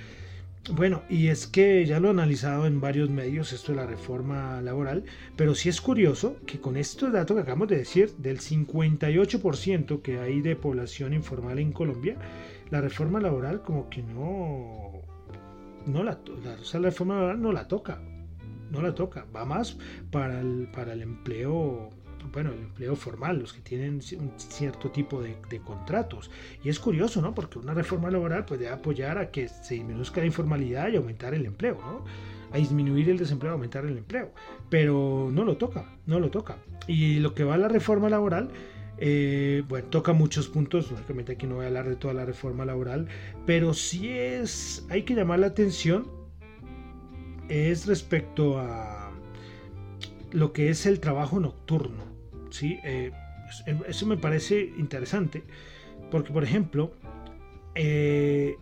Bueno, 0.69 1.03
y 1.09 1.29
es 1.29 1.47
que 1.47 1.87
ya 1.87 2.01
lo 2.01 2.09
he 2.09 2.11
analizado 2.11 2.67
en 2.67 2.81
varios 2.81 3.09
medios 3.09 3.53
esto 3.53 3.73
de 3.73 3.77
la 3.77 3.87
reforma 3.87 4.61
laboral, 4.61 5.05
pero 5.35 5.55
sí 5.55 5.71
es 5.71 5.81
curioso 5.81 6.37
que 6.47 6.61
con 6.61 6.77
este 6.77 7.11
dato 7.11 7.35
que 7.35 7.41
acabamos 7.41 7.69
de 7.69 7.79
decir, 7.79 8.13
del 8.19 8.41
58% 8.41 10.03
que 10.03 10.19
hay 10.19 10.43
de 10.43 10.57
población 10.57 11.15
informal 11.15 11.59
en 11.59 11.73
Colombia, 11.73 12.17
la 12.71 12.83
reforma 12.83 13.21
laboral 13.21 13.63
como 13.63 13.89
que 13.89 14.03
no, 14.03 15.03
no 15.87 16.05
la, 16.05 16.19
la, 16.45 16.57
la 16.81 16.89
reforma 16.91 17.15
laboral 17.15 17.41
no 17.41 17.53
la 17.53 17.67
toca, 17.67 18.03
no 18.71 18.83
la 18.83 18.95
toca, 18.95 19.27
va 19.35 19.47
más 19.47 19.79
para 20.13 20.41
el, 20.41 20.69
para 20.73 20.93
el 20.93 21.01
empleo 21.01 21.91
bueno, 22.33 22.53
el 22.53 22.59
empleo 22.59 22.97
formal, 22.97 23.39
los 23.39 23.53
que 23.53 23.61
tienen 23.61 24.01
un 24.19 24.33
cierto 24.37 24.91
tipo 24.91 25.23
de, 25.23 25.37
contratos. 25.65 26.31
Y 26.63 26.69
es 26.69 26.79
curioso, 26.79 27.21
¿no? 27.21 27.35
Porque 27.35 27.59
una 27.59 27.75
reforma 27.75 28.11
laboral 28.11 28.45
puede 28.45 28.69
apoyar 28.69 29.19
a 29.19 29.31
que 29.31 29.49
se 29.49 29.75
disminuzca 29.75 30.21
la 30.21 30.27
informalidad 30.27 30.89
y 30.89 30.97
aumentar 30.97 31.35
el 31.35 31.47
empleo, 31.47 31.79
¿no? 31.81 32.05
A 32.53 32.59
disminuir 32.59 33.09
el 33.11 33.19
desempleo, 33.19 33.53
aumentar 33.53 33.85
el 33.85 33.97
empleo. 33.97 34.33
Pero 34.69 35.31
no 35.33 35.45
lo 35.45 35.57
toca, 35.57 35.85
no 36.07 36.21
lo 36.21 36.31
toca. 36.31 36.59
Y 36.87 37.21
lo 37.21 37.35
que 37.35 37.45
va 37.45 37.55
a 37.55 37.59
la 37.59 37.69
reforma 37.69 38.09
laboral, 38.09 38.51
eh, 38.99 39.63
bueno, 39.69 39.89
toca 39.89 40.13
muchos 40.13 40.49
puntos, 40.49 40.91
lógicamente 40.91 41.33
aquí 41.33 41.47
no 41.47 41.57
voy 41.57 41.65
a 41.65 41.69
hablar 41.69 41.89
de 41.89 41.97
toda 41.97 42.13
la 42.13 42.25
reforma 42.25 42.65
laboral, 42.65 43.09
pero 43.47 43.73
sí 43.73 44.11
es, 44.11 44.87
hay 44.91 45.05
que 45.05 45.15
llamar 45.15 45.39
la 45.39 45.47
atención, 45.47 46.07
es 47.49 47.87
respecto 47.87 48.59
a 48.59 49.11
lo 50.33 50.53
que 50.53 50.71
es 50.71 50.87
el 50.87 51.01
trabajo 51.01 51.41
nocturno. 51.41 52.10
¿Sí? 52.51 52.79
Eh, 52.85 53.13
eso 53.89 54.07
me 54.07 54.17
parece 54.17 54.73
interesante 54.79 55.43
porque, 56.11 56.33
por 56.33 56.45
ejemplo, 56.45 56.93
eh, 57.75 58.57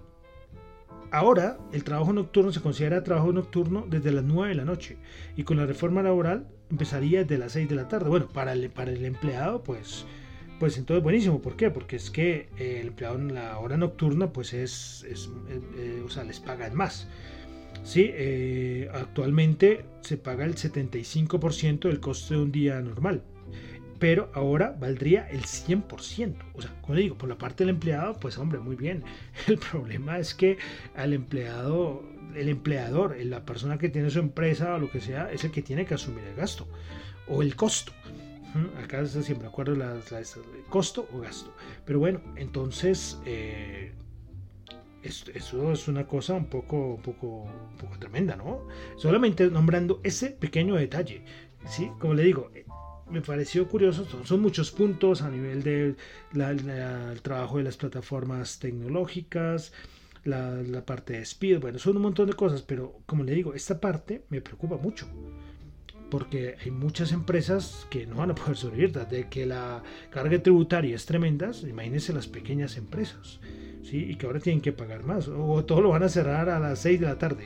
ahora 1.10 1.58
el 1.72 1.84
trabajo 1.84 2.12
nocturno 2.12 2.52
se 2.52 2.60
considera 2.60 3.04
trabajo 3.04 3.32
nocturno 3.32 3.86
desde 3.88 4.12
las 4.12 4.24
9 4.24 4.50
de 4.50 4.54
la 4.54 4.64
noche 4.64 4.96
y 5.36 5.44
con 5.44 5.56
la 5.56 5.66
reforma 5.66 6.02
laboral 6.02 6.48
empezaría 6.70 7.22
desde 7.22 7.38
las 7.38 7.52
6 7.52 7.68
de 7.68 7.74
la 7.74 7.88
tarde. 7.88 8.08
Bueno, 8.08 8.28
para 8.28 8.52
el, 8.52 9.04
empleado 9.04 9.62
pues 9.62 10.06
pues 10.58 10.76
entonces 10.76 11.04
buenísimo. 11.04 11.40
¿Por 11.40 11.54
qué? 11.56 11.70
Porque 11.70 11.96
es 11.96 12.10
que 12.10 12.48
eh, 12.58 12.78
el 12.80 12.88
empleado 12.88 13.16
en 13.16 13.32
la 13.34 13.58
hora 13.58 13.76
nocturna 13.76 14.32
pues 14.32 14.52
es, 14.52 15.06
es 15.08 15.30
o 16.04 16.08
sea, 16.08 16.24
les 16.24 16.40
pagan 16.40 16.74
más. 16.74 17.08
Sí, 17.84 18.12
actualmente 18.92 19.84
se 20.00 20.16
paga 20.16 20.44
el 20.44 20.56
75% 20.56 21.80
del 21.80 22.00
costo 22.00 22.34
de 22.34 22.40
un 22.40 22.50
día 22.50 22.80
normal 22.80 23.22
pero 23.98 24.30
ahora 24.34 24.76
valdría 24.78 25.28
el 25.28 25.42
100%. 25.42 26.34
O 26.54 26.62
sea, 26.62 26.72
como 26.80 26.94
digo, 26.96 27.16
por 27.16 27.28
la 27.28 27.38
parte 27.38 27.64
del 27.64 27.70
empleado, 27.70 28.14
pues 28.14 28.38
hombre, 28.38 28.60
muy 28.60 28.76
bien. 28.76 29.04
El 29.46 29.58
problema 29.58 30.18
es 30.18 30.34
que 30.34 30.58
al 30.94 31.12
empleado, 31.12 32.02
el 32.34 32.48
empleador, 32.48 33.16
la 33.24 33.44
persona 33.44 33.78
que 33.78 33.88
tiene 33.88 34.10
su 34.10 34.18
empresa 34.18 34.74
o 34.74 34.78
lo 34.78 34.90
que 34.90 35.00
sea, 35.00 35.30
es 35.32 35.44
el 35.44 35.50
que 35.50 35.62
tiene 35.62 35.86
que 35.86 35.94
asumir 35.94 36.24
el 36.24 36.34
gasto 36.34 36.68
o 37.26 37.42
el 37.42 37.56
costo. 37.56 37.92
Acá 38.82 39.04
siempre 39.06 39.46
acuerdo 39.46 39.74
las, 39.74 40.10
las, 40.10 40.38
costo 40.68 41.08
o 41.12 41.20
gasto. 41.20 41.54
Pero 41.84 41.98
bueno, 41.98 42.20
entonces 42.36 43.18
eh, 43.26 43.92
eso 45.02 45.72
es 45.72 45.88
una 45.88 46.06
cosa 46.06 46.34
un 46.34 46.46
poco, 46.46 46.98
poco, 47.02 47.44
un 47.44 47.76
poco 47.76 47.98
tremenda, 47.98 48.36
¿no? 48.36 48.66
Solamente 48.96 49.50
nombrando 49.50 50.00
ese 50.02 50.30
pequeño 50.30 50.74
detalle. 50.74 51.22
¿sí? 51.66 51.90
Como 51.98 52.14
le 52.14 52.24
digo, 52.24 52.50
me 53.10 53.20
pareció 53.20 53.68
curioso, 53.68 54.06
son, 54.24 54.40
muchos 54.40 54.70
puntos 54.70 55.22
a 55.22 55.30
nivel 55.30 55.62
del 55.62 55.96
de 56.32 57.20
trabajo 57.22 57.58
de 57.58 57.64
las 57.64 57.76
plataformas 57.76 58.58
tecnológicas, 58.58 59.72
la, 60.24 60.84
parte 60.84 61.14
de 61.14 61.22
speed, 61.22 61.60
bueno, 61.60 61.78
son 61.78 61.96
un 61.96 62.02
montón 62.02 62.28
de 62.28 62.34
cosas, 62.34 62.62
pero 62.62 63.00
como 63.06 63.24
le 63.24 63.34
digo, 63.34 63.54
esta 63.54 63.80
parte 63.80 64.22
me 64.28 64.40
preocupa 64.40 64.76
mucho. 64.76 65.06
Porque 66.10 66.56
hay 66.62 66.70
muchas 66.70 67.12
empresas 67.12 67.86
que 67.90 68.06
no 68.06 68.16
van 68.16 68.30
a 68.30 68.34
poder 68.34 68.56
sobrevivir, 68.56 68.92
de 68.92 69.28
que 69.28 69.44
la 69.44 69.82
carga 70.10 70.42
tributaria 70.42 70.96
es 70.96 71.04
tremenda, 71.04 71.50
imagínense 71.68 72.12
las 72.12 72.26
pequeñas 72.26 72.76
empresas, 72.78 73.40
¿sí? 73.82 74.06
Y 74.10 74.14
que 74.16 74.26
ahora 74.26 74.40
tienen 74.40 74.62
que 74.62 74.72
pagar 74.72 75.04
más, 75.04 75.28
o 75.28 75.64
todo 75.64 75.82
lo 75.82 75.90
van 75.90 76.02
a 76.02 76.08
cerrar 76.08 76.48
a 76.48 76.58
las 76.58 76.78
6 76.80 77.00
de 77.00 77.06
la 77.06 77.18
tarde, 77.18 77.44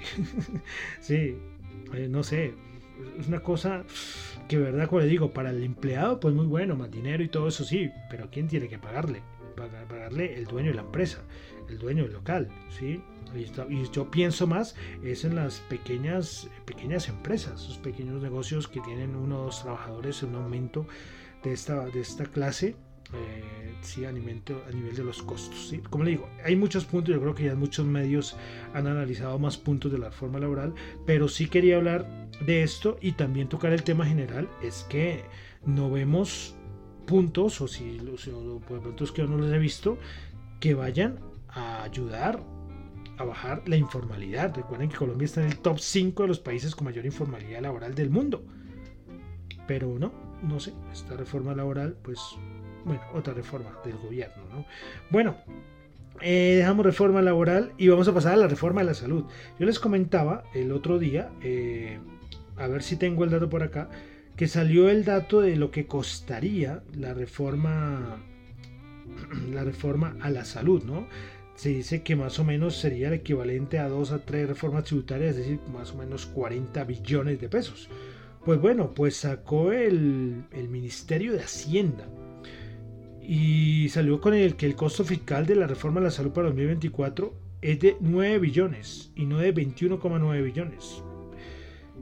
sí, 1.01 1.37
eh, 1.93 2.09
no 2.09 2.23
sé, 2.23 2.55
es 3.19 3.27
una 3.27 3.41
cosa 3.41 3.85
que 4.49 4.59
verdad, 4.59 4.89
como 4.89 5.01
le 5.01 5.07
digo, 5.07 5.33
para 5.33 5.51
el 5.51 5.63
empleado, 5.63 6.21
pues 6.21 6.35
muy 6.35 6.47
bueno, 6.47 6.77
más 6.77 6.91
dinero 6.91 7.23
y 7.23 7.29
todo 7.29 7.49
eso 7.49 7.65
sí, 7.65 7.91
pero 8.11 8.29
¿quién 8.31 8.49
tiene 8.49 8.69
que 8.69 8.79
pagarle? 8.79 9.23
Pagarle 9.57 10.35
el 10.35 10.47
dueño 10.47 10.71
de 10.71 10.75
la 10.75 10.83
empresa, 10.83 11.23
el 11.69 11.79
dueño 11.79 12.05
del 12.05 12.13
local, 12.13 12.49
¿sí? 12.71 13.03
Y 13.35 13.91
yo 13.91 14.11
pienso 14.11 14.47
más 14.47 14.75
es 15.03 15.25
en 15.25 15.37
las 15.37 15.61
pequeñas, 15.61 16.49
pequeñas 16.67 17.09
empresas, 17.09 17.63
esos 17.63 17.79
pequeños 17.79 18.23
negocios 18.23 18.69
que 18.69 18.81
tienen 18.81 19.17
uno 19.17 19.41
o 19.41 19.45
dos 19.45 19.63
trabajadores 19.63 20.23
en 20.23 20.31
un 20.31 20.43
aumento 20.43 20.87
de 21.43 21.53
esta, 21.53 21.87
de 21.87 22.01
esta 22.01 22.25
clase, 22.25 22.77
eh, 23.15 23.75
sí, 23.83 24.05
a 24.05 24.13
nivel, 24.13 24.43
a 24.69 24.71
nivel 24.73 24.95
de 24.95 25.05
los 25.05 25.23
costos. 25.23 25.75
Como 25.91 26.05
le 26.05 26.13
digo, 26.13 26.29
hay 26.45 26.57
muchos 26.57 26.85
puntos, 26.85 27.15
yo 27.15 27.21
creo 27.21 27.35
que 27.35 27.45
ya 27.45 27.55
muchos 27.55 27.87
medios 27.87 28.37
han 28.75 28.87
analizado 28.87 29.39
más 29.39 29.57
puntos 29.57 29.93
de 29.93 29.99
la 29.99 30.09
reforma 30.09 30.39
laboral, 30.39 30.75
pero 31.07 31.29
sí 31.29 31.49
quería 31.49 31.77
hablar 31.77 32.29
de 32.45 32.63
esto 32.63 32.99
y 33.01 33.13
también 33.13 33.49
tocar 33.49 33.73
el 33.73 33.83
tema 33.83 34.07
general, 34.07 34.49
es 34.63 34.87
que 34.89 35.25
no 35.65 35.91
vemos 35.91 36.55
puntos, 37.07 37.61
o 37.61 37.69
si 37.69 37.99
los 38.01 38.29
puntos 38.67 39.13
que 39.13 39.23
yo 39.23 39.29
no 39.29 39.37
los 39.37 39.53
he 39.53 39.59
visto, 39.59 39.99
que 40.61 40.75
vayan 40.75 41.19
a 41.49 41.83
ayudar 41.83 42.43
a 43.19 43.25
bajar 43.25 43.63
la 43.69 43.77
informalidad. 43.77 44.55
Recuerden 44.55 44.89
que 44.89 44.97
Colombia 44.97 45.27
está 45.27 45.43
en 45.43 45.49
el 45.49 45.59
top 45.59 45.79
5 45.79 46.23
de 46.23 46.29
los 46.29 46.41
países 46.41 46.75
con 46.75 46.87
mayor 46.87 47.05
informalidad 47.05 47.61
laboral 47.61 47.95
del 47.95 48.11
mundo. 48.11 48.45
Pero 49.67 49.99
no, 49.99 50.13
no 50.43 50.59
sé, 50.61 50.73
esta 50.93 51.17
reforma 51.17 51.55
laboral, 51.55 51.97
pues, 52.03 52.21
bueno, 52.85 53.03
otra 53.15 53.35
reforma 53.35 53.71
del 53.85 53.97
gobierno, 53.97 54.43
¿no? 54.51 54.65
Bueno, 55.11 55.37
eh, 56.21 56.55
dejamos 56.59 56.87
reforma 56.87 57.23
laboral 57.23 57.73
y 57.79 57.89
vamos 57.89 58.07
a 58.09 58.15
pasar 58.15 58.35
a 58.35 58.37
la 58.37 58.49
reforma 58.49 58.83
de 58.83 58.87
la 58.87 58.95
salud. 58.95 59.25
Yo 59.59 59.67
les 59.67 59.79
comentaba 59.79 60.45
el 60.55 60.73
otro 60.73 60.99
día, 60.99 61.31
eh, 61.43 61.99
a 62.57 62.69
ver 62.69 62.83
si 62.83 62.97
tengo 62.97 63.25
el 63.25 63.31
dato 63.31 63.49
por 63.49 63.63
acá, 63.63 63.89
que 64.37 64.47
salió 64.47 64.89
el 64.89 65.05
dato 65.05 65.41
de 65.41 65.57
lo 65.57 65.71
que 65.71 65.87
costaría 65.87 66.83
la 66.95 67.15
reforma 67.15 68.23
la 69.53 69.65
reforma 69.65 70.17
a 70.21 70.31
la 70.31 70.45
salud, 70.45 70.83
¿no? 70.85 71.07
Se 71.55 71.69
dice 71.69 72.03
que 72.03 72.17
más 72.17 72.39
o 72.39 72.45
menos 72.45 72.77
sería 72.77 73.09
el 73.09 73.15
equivalente 73.15 73.79
a 73.79 73.89
dos 73.89 74.11
a 74.11 74.25
tres 74.25 74.49
reformas 74.49 74.85
tributarias, 74.85 75.31
es 75.31 75.37
decir, 75.37 75.61
más 75.73 75.93
o 75.93 75.97
menos 75.97 76.27
40 76.27 76.83
billones 76.85 77.41
de 77.41 77.49
pesos. 77.49 77.89
Pues 78.45 78.61
bueno, 78.61 78.95
pues 78.95 79.17
sacó 79.17 79.73
el, 79.73 80.45
el 80.51 80.69
Ministerio 80.69 81.33
de 81.33 81.41
Hacienda 81.41 82.09
y 83.23 83.89
salió 83.91 84.21
con 84.21 84.35
el 84.35 84.57
que 84.57 84.67
el 84.67 84.75
costo 84.75 85.05
fiscal 85.05 85.47
de 85.47 85.55
la 85.55 85.67
reforma 85.67 86.01
a 86.01 86.05
la 86.05 86.11
salud 86.11 86.33
para 86.33 86.49
2024 86.49 87.33
es 87.61 87.79
de 87.81 87.97
9 88.01 88.39
billones 88.39 89.13
y 89.15 89.27
no 89.27 89.39
de 89.39 89.55
21,9 89.55 90.43
billones. 90.43 91.03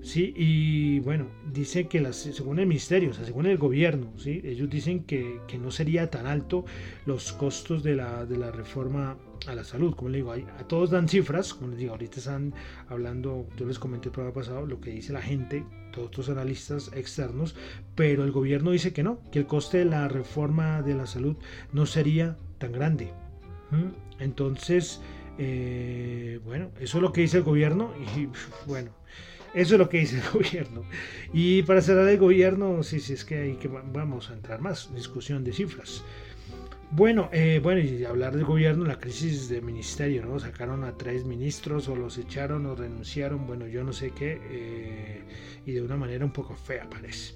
Sí, 0.03 0.33
y 0.35 1.01
bueno, 1.01 1.27
dicen 1.53 1.87
que 1.87 2.01
las, 2.01 2.17
según 2.17 2.59
el 2.59 2.67
ministerio, 2.67 3.11
o 3.11 3.13
sea, 3.13 3.27
según 3.27 3.45
el 3.45 3.59
gobierno, 3.59 4.13
¿sí? 4.17 4.41
ellos 4.45 4.71
dicen 4.71 5.05
que, 5.05 5.41
que 5.47 5.59
no 5.59 5.71
sería 5.71 6.09
tan 6.11 6.27
alto 6.27 6.65
los 7.05 7.33
costos 7.35 7.83
de 7.83 7.97
la, 7.97 8.25
de 8.25 8.39
la 8.39 8.51
reforma 8.51 9.19
a 9.47 9.55
la 9.55 9.63
salud. 9.63 9.95
Como 9.95 10.09
les 10.09 10.21
digo, 10.21 10.33
a 10.33 10.67
todos 10.67 10.91
dan 10.91 11.07
cifras, 11.07 11.53
como 11.53 11.71
les 11.71 11.81
digo, 11.81 11.93
ahorita 11.93 12.19
están 12.19 12.55
hablando, 12.89 13.47
yo 13.59 13.67
les 13.67 13.79
comenté 13.79 14.09
el 14.09 14.13
programa 14.13 14.35
pasado, 14.35 14.65
lo 14.65 14.81
que 14.81 14.91
dice 14.91 15.13
la 15.13 15.21
gente, 15.21 15.65
todos 15.91 16.11
estos 16.11 16.29
analistas 16.29 16.91
externos, 16.95 17.55
pero 17.95 18.25
el 18.25 18.33
gobierno 18.33 18.71
dice 18.71 18.93
que 18.93 19.03
no, 19.03 19.21
que 19.31 19.41
el 19.41 19.47
coste 19.47 19.79
de 19.79 19.85
la 19.85 20.09
reforma 20.09 20.83
de 20.83 20.95
la 20.95 21.07
salud 21.07 21.37
no 21.73 21.87
sería 21.87 22.37
tan 22.59 22.73
grande. 22.73 23.13
Entonces, 24.19 25.01
eh, 25.39 26.41
bueno, 26.45 26.71
eso 26.81 26.99
es 26.99 27.03
lo 27.03 27.13
que 27.13 27.23
dice 27.23 27.39
el 27.39 27.45
gobierno 27.45 27.93
y 28.17 28.29
bueno, 28.67 28.91
eso 29.55 29.75
es 29.75 29.79
lo 29.79 29.89
que 29.89 29.99
dice 29.99 30.19
el 30.19 30.31
gobierno. 30.33 30.85
Y 31.33 31.63
para 31.63 31.81
cerrar 31.81 32.09
el 32.09 32.19
gobierno, 32.19 32.83
sí, 32.83 33.01
sí, 33.01 33.15
es 33.15 33.25
que 33.25 33.39
hay 33.39 33.55
que 33.55 33.69
vamos 33.69 34.31
a 34.31 34.35
entrar 34.35 34.61
más, 34.61 34.95
discusión 34.95 35.45
de 35.45 35.53
cifras. 35.53 36.05
Bueno, 36.93 37.29
eh, 37.33 37.61
bueno, 37.63 37.81
y 37.81 38.05
hablar 38.05 38.35
del 38.35 38.45
gobierno, 38.45 38.85
la 38.85 38.99
crisis 38.99 39.49
de 39.49 39.61
ministerio, 39.61 40.27
¿no? 40.27 40.41
Sacaron 40.41 40.83
a 40.83 40.97
tres 40.97 41.25
ministros 41.25 41.89
o 41.89 41.95
los 41.95 42.19
echaron 42.19 42.67
o 42.67 42.75
renunciaron, 42.75 43.47
bueno, 43.47 43.69
yo 43.69 43.85
no 43.85 43.93
sé 43.93 44.11
qué, 44.11 44.41
eh, 44.51 45.23
y 45.67 45.71
de 45.71 45.83
una 45.83 45.97
manera 45.97 46.25
un 46.25 46.33
poco 46.33 46.57
fea 46.57 46.91
parece. 46.91 47.35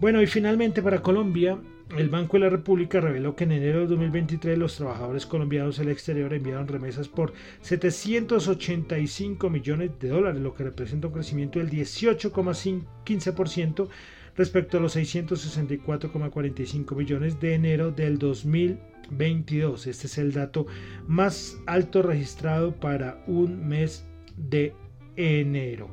Bueno, 0.00 0.22
y 0.22 0.26
finalmente 0.26 0.80
para 0.80 1.02
Colombia, 1.02 1.58
el 1.98 2.08
Banco 2.08 2.38
de 2.38 2.44
la 2.44 2.48
República 2.48 2.98
reveló 2.98 3.36
que 3.36 3.44
en 3.44 3.52
enero 3.52 3.80
de 3.80 3.88
2023 3.88 4.56
los 4.56 4.74
trabajadores 4.74 5.26
colombianos 5.26 5.78
el 5.78 5.90
exterior 5.90 6.32
enviaron 6.32 6.66
remesas 6.66 7.08
por 7.08 7.34
785 7.60 9.50
millones 9.50 9.90
de 10.00 10.08
dólares, 10.08 10.40
lo 10.40 10.54
que 10.54 10.64
representa 10.64 11.08
un 11.08 11.12
crecimiento 11.12 11.58
del 11.58 11.68
18,15% 11.68 13.88
respecto 14.36 14.78
a 14.78 14.80
los 14.80 14.96
664,45 14.96 16.96
millones 16.96 17.38
de 17.40 17.54
enero 17.54 17.90
del 17.90 18.18
2022. 18.18 19.86
Este 19.86 20.06
es 20.06 20.18
el 20.18 20.32
dato 20.32 20.66
más 21.06 21.58
alto 21.66 22.02
registrado 22.02 22.74
para 22.74 23.22
un 23.26 23.68
mes 23.68 24.06
de 24.36 24.74
enero. 25.16 25.88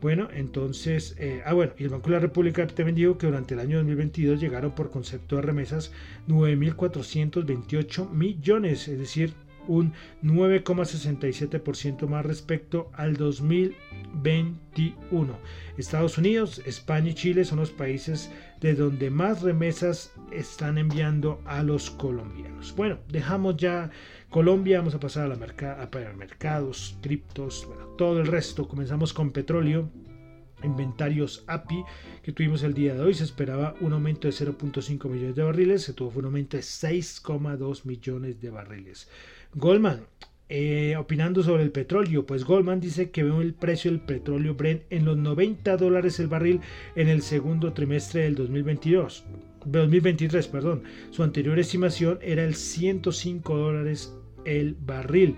Bueno, 0.00 0.28
entonces, 0.34 1.16
eh, 1.18 1.42
ah 1.46 1.54
bueno, 1.54 1.72
y 1.78 1.84
el 1.84 1.88
Banco 1.88 2.10
de 2.10 2.16
la 2.16 2.20
República 2.20 2.66
también 2.66 2.94
dijo 2.94 3.16
que 3.16 3.26
durante 3.26 3.54
el 3.54 3.60
año 3.60 3.78
2022 3.78 4.38
llegaron 4.38 4.74
por 4.74 4.90
concepto 4.90 5.36
de 5.36 5.42
remesas 5.42 5.92
9.428 6.28 8.10
millones, 8.10 8.86
es 8.86 8.98
decir, 8.98 9.32
un 9.68 9.92
9,67% 10.22 12.06
más 12.06 12.24
respecto 12.24 12.90
al 12.94 13.16
2021. 13.16 15.38
Estados 15.76 16.16
Unidos, 16.18 16.62
España 16.66 17.10
y 17.10 17.14
Chile 17.14 17.44
son 17.44 17.58
los 17.60 17.70
países 17.70 18.30
de 18.60 18.74
donde 18.74 19.10
más 19.10 19.42
remesas 19.42 20.12
están 20.30 20.78
enviando 20.78 21.40
a 21.44 21.62
los 21.62 21.90
colombianos. 21.90 22.74
Bueno, 22.76 22.98
dejamos 23.08 23.56
ya 23.56 23.90
Colombia, 24.30 24.78
vamos 24.78 24.94
a 24.94 25.00
pasar 25.00 25.24
a, 25.24 25.28
la 25.28 25.34
a 25.34 26.14
mercados, 26.14 26.96
criptos, 27.02 27.66
bueno, 27.66 27.86
todo 27.96 28.20
el 28.20 28.26
resto. 28.26 28.66
Comenzamos 28.66 29.12
con 29.12 29.30
petróleo 29.30 29.90
inventarios 30.64 31.44
API 31.46 31.84
que 32.22 32.32
tuvimos 32.32 32.62
el 32.62 32.74
día 32.74 32.94
de 32.94 33.00
hoy. 33.00 33.14
Se 33.14 33.24
esperaba 33.24 33.74
un 33.80 33.92
aumento 33.92 34.28
de 34.28 34.34
0.5 34.34 35.08
millones 35.08 35.36
de 35.36 35.42
barriles, 35.42 35.82
se 35.82 35.92
tuvo 35.92 36.18
un 36.18 36.26
aumento 36.26 36.56
de 36.56 36.62
6,2 36.62 37.84
millones 37.84 38.40
de 38.40 38.50
barriles. 38.50 39.08
Goldman, 39.56 40.00
eh, 40.48 40.96
opinando 40.98 41.42
sobre 41.44 41.62
el 41.62 41.70
petróleo, 41.70 42.26
pues 42.26 42.44
Goldman 42.44 42.80
dice 42.80 43.10
que 43.10 43.22
ve 43.22 43.40
el 43.40 43.54
precio 43.54 43.90
del 43.90 44.00
petróleo 44.00 44.54
Brent 44.54 44.82
en 44.90 45.04
los 45.04 45.16
90 45.16 45.76
dólares 45.76 46.18
el 46.18 46.26
barril 46.26 46.60
en 46.96 47.08
el 47.08 47.22
segundo 47.22 47.72
trimestre 47.72 48.22
del 48.22 48.34
2022. 48.34 49.24
2023, 49.64 50.48
perdón. 50.48 50.82
Su 51.10 51.22
anterior 51.22 51.58
estimación 51.58 52.18
era 52.20 52.44
el 52.44 52.56
105 52.56 53.56
dólares 53.56 54.12
el 54.44 54.74
barril. 54.74 55.36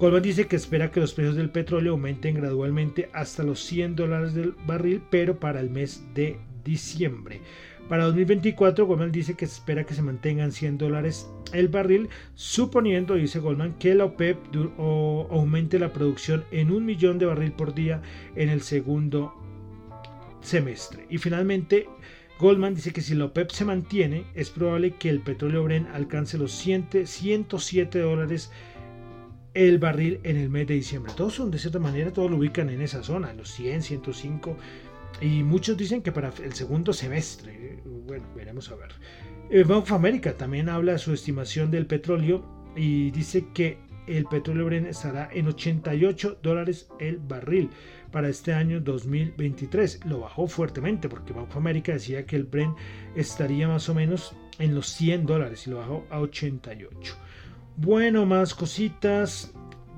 Goldman 0.00 0.22
dice 0.22 0.48
que 0.48 0.56
espera 0.56 0.90
que 0.90 1.00
los 1.00 1.14
precios 1.14 1.36
del 1.36 1.50
petróleo 1.50 1.92
aumenten 1.92 2.34
gradualmente 2.34 3.08
hasta 3.12 3.44
los 3.44 3.60
100 3.60 3.94
dólares 3.94 4.34
del 4.34 4.54
barril, 4.66 5.00
pero 5.10 5.38
para 5.38 5.60
el 5.60 5.70
mes 5.70 6.04
de 6.12 6.38
diciembre. 6.64 7.40
Para 7.88 8.04
2024, 8.04 8.86
Goldman 8.86 9.12
dice 9.12 9.34
que 9.34 9.44
espera 9.44 9.84
que 9.84 9.94
se 9.94 10.02
mantengan 10.02 10.52
100 10.52 10.78
dólares 10.78 11.28
el 11.52 11.68
barril, 11.68 12.08
suponiendo, 12.34 13.14
dice 13.14 13.38
Goldman, 13.38 13.74
que 13.74 13.94
la 13.94 14.06
OPEP 14.06 14.38
aumente 15.30 15.78
la 15.78 15.92
producción 15.92 16.44
en 16.50 16.70
un 16.70 16.86
millón 16.86 17.18
de 17.18 17.26
barril 17.26 17.52
por 17.52 17.74
día 17.74 18.00
en 18.36 18.48
el 18.48 18.62
segundo 18.62 19.34
semestre. 20.40 21.06
Y 21.10 21.18
finalmente, 21.18 21.86
Goldman 22.38 22.74
dice 22.74 22.92
que 22.92 23.02
si 23.02 23.14
la 23.14 23.26
OPEP 23.26 23.50
se 23.50 23.64
mantiene, 23.64 24.24
es 24.34 24.50
probable 24.50 24.94
que 24.94 25.10
el 25.10 25.20
petróleo 25.20 25.64
Bren 25.64 25.86
alcance 25.88 26.38
los 26.38 26.52
107 26.52 27.98
dólares 27.98 28.50
el 29.52 29.78
barril 29.78 30.18
en 30.24 30.36
el 30.36 30.48
mes 30.48 30.66
de 30.66 30.74
diciembre. 30.74 31.12
Todos 31.16 31.34
son 31.34 31.50
de 31.50 31.58
cierta 31.58 31.78
manera, 31.78 32.12
todos 32.12 32.30
lo 32.30 32.38
ubican 32.38 32.70
en 32.70 32.82
esa 32.82 33.04
zona, 33.04 33.30
en 33.30 33.36
los 33.36 33.50
100, 33.50 33.82
105 33.82 34.56
y 35.24 35.42
muchos 35.42 35.78
dicen 35.78 36.02
que 36.02 36.12
para 36.12 36.30
el 36.42 36.52
segundo 36.52 36.92
semestre. 36.92 37.80
Bueno, 38.06 38.26
veremos 38.36 38.70
a 38.70 38.74
ver. 38.74 38.90
El 39.48 39.62
eh, 39.62 39.64
Bank 39.64 39.84
of 39.84 39.92
America 39.92 40.36
también 40.36 40.68
habla 40.68 40.92
de 40.92 40.98
su 40.98 41.14
estimación 41.14 41.70
del 41.70 41.86
petróleo 41.86 42.44
y 42.76 43.10
dice 43.10 43.46
que 43.54 43.78
el 44.06 44.26
petróleo 44.26 44.66
Bren 44.66 44.84
estará 44.84 45.30
en 45.32 45.46
88 45.46 46.40
dólares 46.42 46.88
el 47.00 47.16
barril 47.16 47.70
para 48.12 48.28
este 48.28 48.52
año 48.52 48.80
2023. 48.80 50.04
Lo 50.04 50.20
bajó 50.20 50.46
fuertemente 50.46 51.08
porque 51.08 51.32
Bank 51.32 51.48
of 51.48 51.56
America 51.56 51.92
decía 51.92 52.26
que 52.26 52.36
el 52.36 52.44
Bren 52.44 52.74
estaría 53.16 53.66
más 53.66 53.88
o 53.88 53.94
menos 53.94 54.36
en 54.58 54.74
los 54.74 54.88
100 54.88 55.24
dólares 55.24 55.66
y 55.66 55.70
lo 55.70 55.78
bajó 55.78 56.06
a 56.10 56.20
88. 56.20 57.16
Bueno, 57.78 58.26
más 58.26 58.54
cositas. 58.54 59.54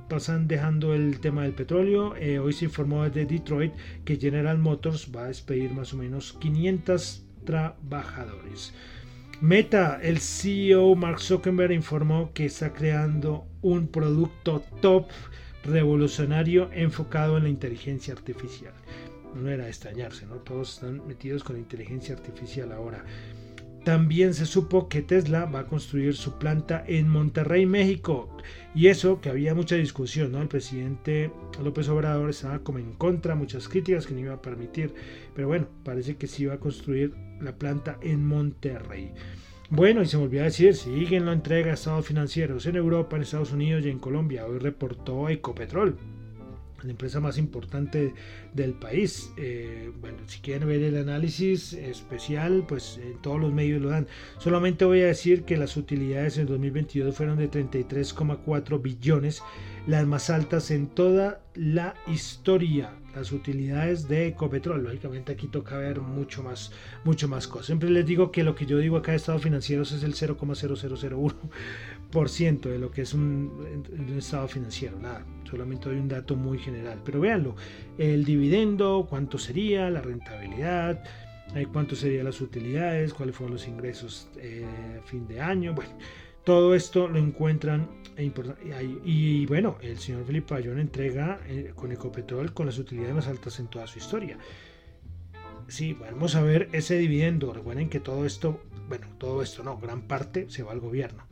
Pasan 0.08 0.46
dejando 0.46 0.94
el 0.94 1.18
tema 1.20 1.42
del 1.42 1.52
petróleo. 1.52 2.14
Eh, 2.16 2.38
hoy 2.38 2.52
se 2.52 2.66
informó 2.66 3.04
desde 3.04 3.26
Detroit 3.26 3.72
que 4.04 4.16
General 4.16 4.56
Motors 4.58 5.10
va 5.14 5.24
a 5.24 5.28
despedir 5.28 5.72
más 5.72 5.92
o 5.92 5.96
menos 5.96 6.32
500 6.34 7.24
trabajadores. 7.44 8.72
Meta, 9.40 9.98
el 10.02 10.20
CEO 10.20 10.94
Mark 10.94 11.20
Zuckerberg 11.20 11.72
informó 11.72 12.30
que 12.32 12.46
está 12.46 12.72
creando 12.72 13.46
un 13.62 13.88
producto 13.88 14.62
top 14.80 15.08
revolucionario 15.64 16.70
enfocado 16.72 17.36
en 17.36 17.42
la 17.42 17.48
inteligencia 17.50 18.14
artificial. 18.14 18.72
No 19.34 19.50
era 19.50 19.68
extrañarse, 19.68 20.24
¿no? 20.24 20.36
Todos 20.36 20.74
están 20.74 21.06
metidos 21.06 21.44
con 21.44 21.58
inteligencia 21.58 22.14
artificial 22.14 22.72
ahora. 22.72 23.04
También 23.86 24.34
se 24.34 24.46
supo 24.46 24.88
que 24.88 25.00
Tesla 25.00 25.44
va 25.44 25.60
a 25.60 25.66
construir 25.68 26.16
su 26.16 26.38
planta 26.40 26.82
en 26.88 27.08
Monterrey, 27.08 27.66
México. 27.66 28.36
Y 28.74 28.88
eso, 28.88 29.20
que 29.20 29.28
había 29.28 29.54
mucha 29.54 29.76
discusión, 29.76 30.32
¿no? 30.32 30.42
El 30.42 30.48
presidente 30.48 31.30
López 31.62 31.88
Obrador 31.88 32.30
estaba 32.30 32.58
como 32.58 32.80
en 32.80 32.94
contra, 32.94 33.36
muchas 33.36 33.68
críticas 33.68 34.08
que 34.08 34.14
no 34.14 34.18
iba 34.22 34.34
a 34.34 34.42
permitir. 34.42 34.92
Pero 35.36 35.46
bueno, 35.46 35.68
parece 35.84 36.16
que 36.16 36.26
sí 36.26 36.42
iba 36.42 36.54
a 36.54 36.58
construir 36.58 37.14
la 37.40 37.54
planta 37.54 37.96
en 38.02 38.26
Monterrey. 38.26 39.12
Bueno, 39.70 40.02
y 40.02 40.06
se 40.06 40.16
me 40.16 40.24
olvidó 40.24 40.42
decir, 40.42 40.74
siguen 40.74 41.26
la 41.26 41.32
entrega 41.32 41.68
de 41.68 41.74
estados 41.74 42.06
financieros 42.06 42.66
en 42.66 42.74
Europa, 42.74 43.14
en 43.14 43.22
Estados 43.22 43.52
Unidos 43.52 43.86
y 43.86 43.90
en 43.90 44.00
Colombia. 44.00 44.46
Hoy 44.46 44.58
reportó 44.58 45.28
Ecopetrol 45.28 45.96
la 46.86 46.92
empresa 46.92 47.20
más 47.20 47.38
importante 47.38 48.14
del 48.54 48.72
país. 48.74 49.32
Eh, 49.36 49.90
bueno, 50.00 50.18
si 50.26 50.40
quieren 50.40 50.68
ver 50.68 50.82
el 50.82 50.96
análisis 50.96 51.72
especial, 51.72 52.64
pues 52.66 52.98
en 53.02 53.20
todos 53.20 53.40
los 53.40 53.52
medios 53.52 53.82
lo 53.82 53.90
dan. 53.90 54.06
Solamente 54.38 54.84
voy 54.84 55.02
a 55.02 55.06
decir 55.06 55.44
que 55.44 55.56
las 55.56 55.76
utilidades 55.76 56.38
en 56.38 56.46
2022 56.46 57.14
fueron 57.14 57.38
de 57.38 57.50
33,4 57.50 58.80
billones, 58.80 59.42
las 59.86 60.06
más 60.06 60.30
altas 60.30 60.70
en 60.70 60.86
toda 60.88 61.42
la 61.54 61.94
historia. 62.06 62.92
Las 63.14 63.32
utilidades 63.32 64.08
de 64.08 64.26
Ecopetrol. 64.26 64.84
Lógicamente 64.84 65.32
aquí 65.32 65.46
toca 65.46 65.78
ver 65.78 66.02
mucho 66.02 66.42
más, 66.42 66.70
mucho 67.02 67.28
más 67.28 67.48
cosas. 67.48 67.66
Siempre 67.66 67.88
les 67.88 68.04
digo 68.04 68.30
que 68.30 68.44
lo 68.44 68.54
que 68.54 68.66
yo 68.66 68.76
digo 68.76 68.98
acá 68.98 69.12
de 69.12 69.16
estados 69.16 69.42
financieros 69.42 69.90
es 69.92 70.02
el 70.02 70.14
0,0001% 70.14 71.34
de 72.10 72.78
lo 72.78 72.90
que 72.90 73.02
es 73.02 73.12
un, 73.12 73.84
estado 74.16 74.48
financiero. 74.48 74.98
Nada 74.98 75.24
solamente 75.48 75.88
doy 75.88 75.98
un 75.98 76.08
dato 76.08 76.34
muy 76.34 76.58
general, 76.58 77.00
pero 77.04 77.20
véanlo, 77.20 77.54
el 77.98 78.24
dividendo, 78.24 79.06
cuánto 79.08 79.38
sería, 79.38 79.90
la 79.90 80.00
rentabilidad, 80.00 81.04
eh, 81.54 81.66
cuánto 81.72 81.94
serían 81.94 82.24
las 82.24 82.40
utilidades, 82.40 83.12
cuáles 83.12 83.36
fueron 83.36 83.54
los 83.54 83.68
ingresos 83.68 84.28
eh, 84.38 84.66
fin 85.04 85.28
de 85.28 85.40
año, 85.40 85.74
bueno, 85.74 85.92
todo 86.42 86.74
esto 86.74 87.06
lo 87.06 87.18
encuentran 87.18 87.88
y, 88.18 88.32
y 89.04 89.46
bueno, 89.46 89.76
el 89.82 89.98
señor 89.98 90.24
Felipe 90.24 90.54
Ayón 90.54 90.78
entrega 90.78 91.38
eh, 91.46 91.72
con 91.74 91.92
Ecopetrol 91.92 92.54
con 92.54 92.66
las 92.66 92.78
utilidades 92.78 93.14
más 93.14 93.28
altas 93.28 93.60
en 93.60 93.68
toda 93.68 93.86
su 93.86 93.98
historia. 93.98 94.38
Sí, 95.68 95.94
vamos 95.94 96.34
a 96.36 96.42
ver 96.42 96.68
ese 96.72 96.96
dividendo. 96.96 97.52
Recuerden 97.52 97.88
que 97.88 97.98
todo 97.98 98.24
esto, 98.24 98.60
bueno, 98.88 99.06
todo 99.18 99.42
esto 99.42 99.64
no, 99.64 99.76
gran 99.78 100.02
parte 100.02 100.48
se 100.48 100.62
va 100.62 100.72
al 100.72 100.80
gobierno. 100.80 101.24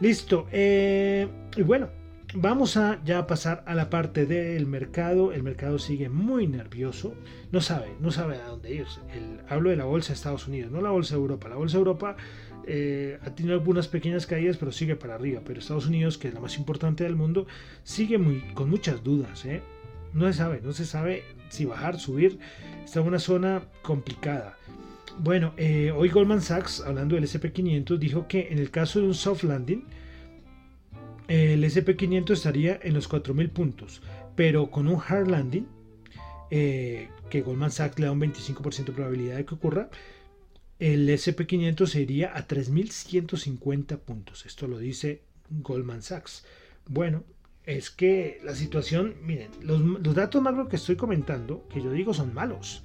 Listo. 0.00 0.46
y 0.52 1.62
bueno, 1.62 1.88
Vamos 2.36 2.76
a 2.76 3.00
ya 3.04 3.28
pasar 3.28 3.62
a 3.64 3.76
la 3.76 3.90
parte 3.90 4.26
del 4.26 4.66
mercado. 4.66 5.32
El 5.32 5.44
mercado 5.44 5.78
sigue 5.78 6.08
muy 6.08 6.48
nervioso. 6.48 7.14
No 7.52 7.60
sabe, 7.60 7.94
no 8.00 8.10
sabe 8.10 8.38
a 8.38 8.48
dónde 8.48 8.74
ir. 8.74 8.86
hablo 9.48 9.70
de 9.70 9.76
la 9.76 9.84
bolsa 9.84 10.08
de 10.08 10.14
Estados 10.14 10.48
Unidos, 10.48 10.72
no 10.72 10.80
la 10.80 10.90
bolsa 10.90 11.14
de 11.14 11.20
Europa. 11.20 11.48
La 11.48 11.54
bolsa 11.54 11.76
de 11.76 11.78
Europa 11.78 12.16
eh, 12.66 13.20
ha 13.22 13.30
tenido 13.36 13.54
algunas 13.54 13.86
pequeñas 13.86 14.26
caídas, 14.26 14.56
pero 14.56 14.72
sigue 14.72 14.96
para 14.96 15.14
arriba. 15.14 15.42
Pero 15.44 15.60
Estados 15.60 15.86
Unidos, 15.86 16.18
que 16.18 16.26
es 16.26 16.34
la 16.34 16.40
más 16.40 16.58
importante 16.58 17.04
del 17.04 17.14
mundo, 17.14 17.46
sigue 17.84 18.18
muy, 18.18 18.40
con 18.54 18.68
muchas 18.68 19.04
dudas. 19.04 19.44
¿eh? 19.44 19.62
No 20.12 20.26
se 20.26 20.32
sabe, 20.32 20.60
no 20.60 20.72
se 20.72 20.86
sabe 20.86 21.22
si 21.50 21.66
bajar, 21.66 22.00
subir. 22.00 22.40
Está 22.84 22.98
en 22.98 23.06
una 23.06 23.20
zona 23.20 23.62
complicada. 23.82 24.56
Bueno, 25.18 25.54
eh, 25.56 25.92
hoy 25.92 26.08
Goldman 26.08 26.42
Sachs, 26.42 26.80
hablando 26.80 27.14
del 27.14 27.24
SP500, 27.24 27.98
dijo 27.98 28.26
que 28.26 28.48
en 28.50 28.58
el 28.58 28.70
caso 28.70 29.00
de 29.00 29.06
un 29.06 29.14
soft 29.14 29.44
landing, 29.44 29.84
el 31.28 31.64
SP500 31.64 32.30
estaría 32.30 32.78
en 32.82 32.94
los 32.94 33.08
4.000 33.08 33.50
puntos, 33.50 34.02
pero 34.34 34.70
con 34.70 34.88
un 34.88 35.00
hard 35.00 35.28
landing, 35.28 35.66
eh, 36.50 37.08
que 37.30 37.42
Goldman 37.42 37.70
Sachs 37.70 37.98
le 37.98 38.06
da 38.06 38.12
un 38.12 38.20
25% 38.20 38.84
de 38.84 38.92
probabilidad 38.92 39.36
de 39.36 39.44
que 39.44 39.54
ocurra, 39.54 39.88
el 40.78 41.08
SP500 41.08 41.86
se 41.86 42.00
iría 42.02 42.36
a 42.36 42.46
3.150 42.46 43.98
puntos. 43.98 44.44
Esto 44.44 44.66
lo 44.66 44.78
dice 44.78 45.22
Goldman 45.48 46.02
Sachs. 46.02 46.44
Bueno, 46.86 47.24
es 47.64 47.90
que 47.90 48.40
la 48.44 48.54
situación, 48.54 49.14
miren, 49.22 49.50
los, 49.62 49.80
los 49.80 50.14
datos 50.14 50.42
macro 50.42 50.68
que 50.68 50.76
estoy 50.76 50.96
comentando, 50.96 51.66
que 51.72 51.80
yo 51.80 51.90
digo 51.92 52.12
son 52.12 52.34
malos. 52.34 52.82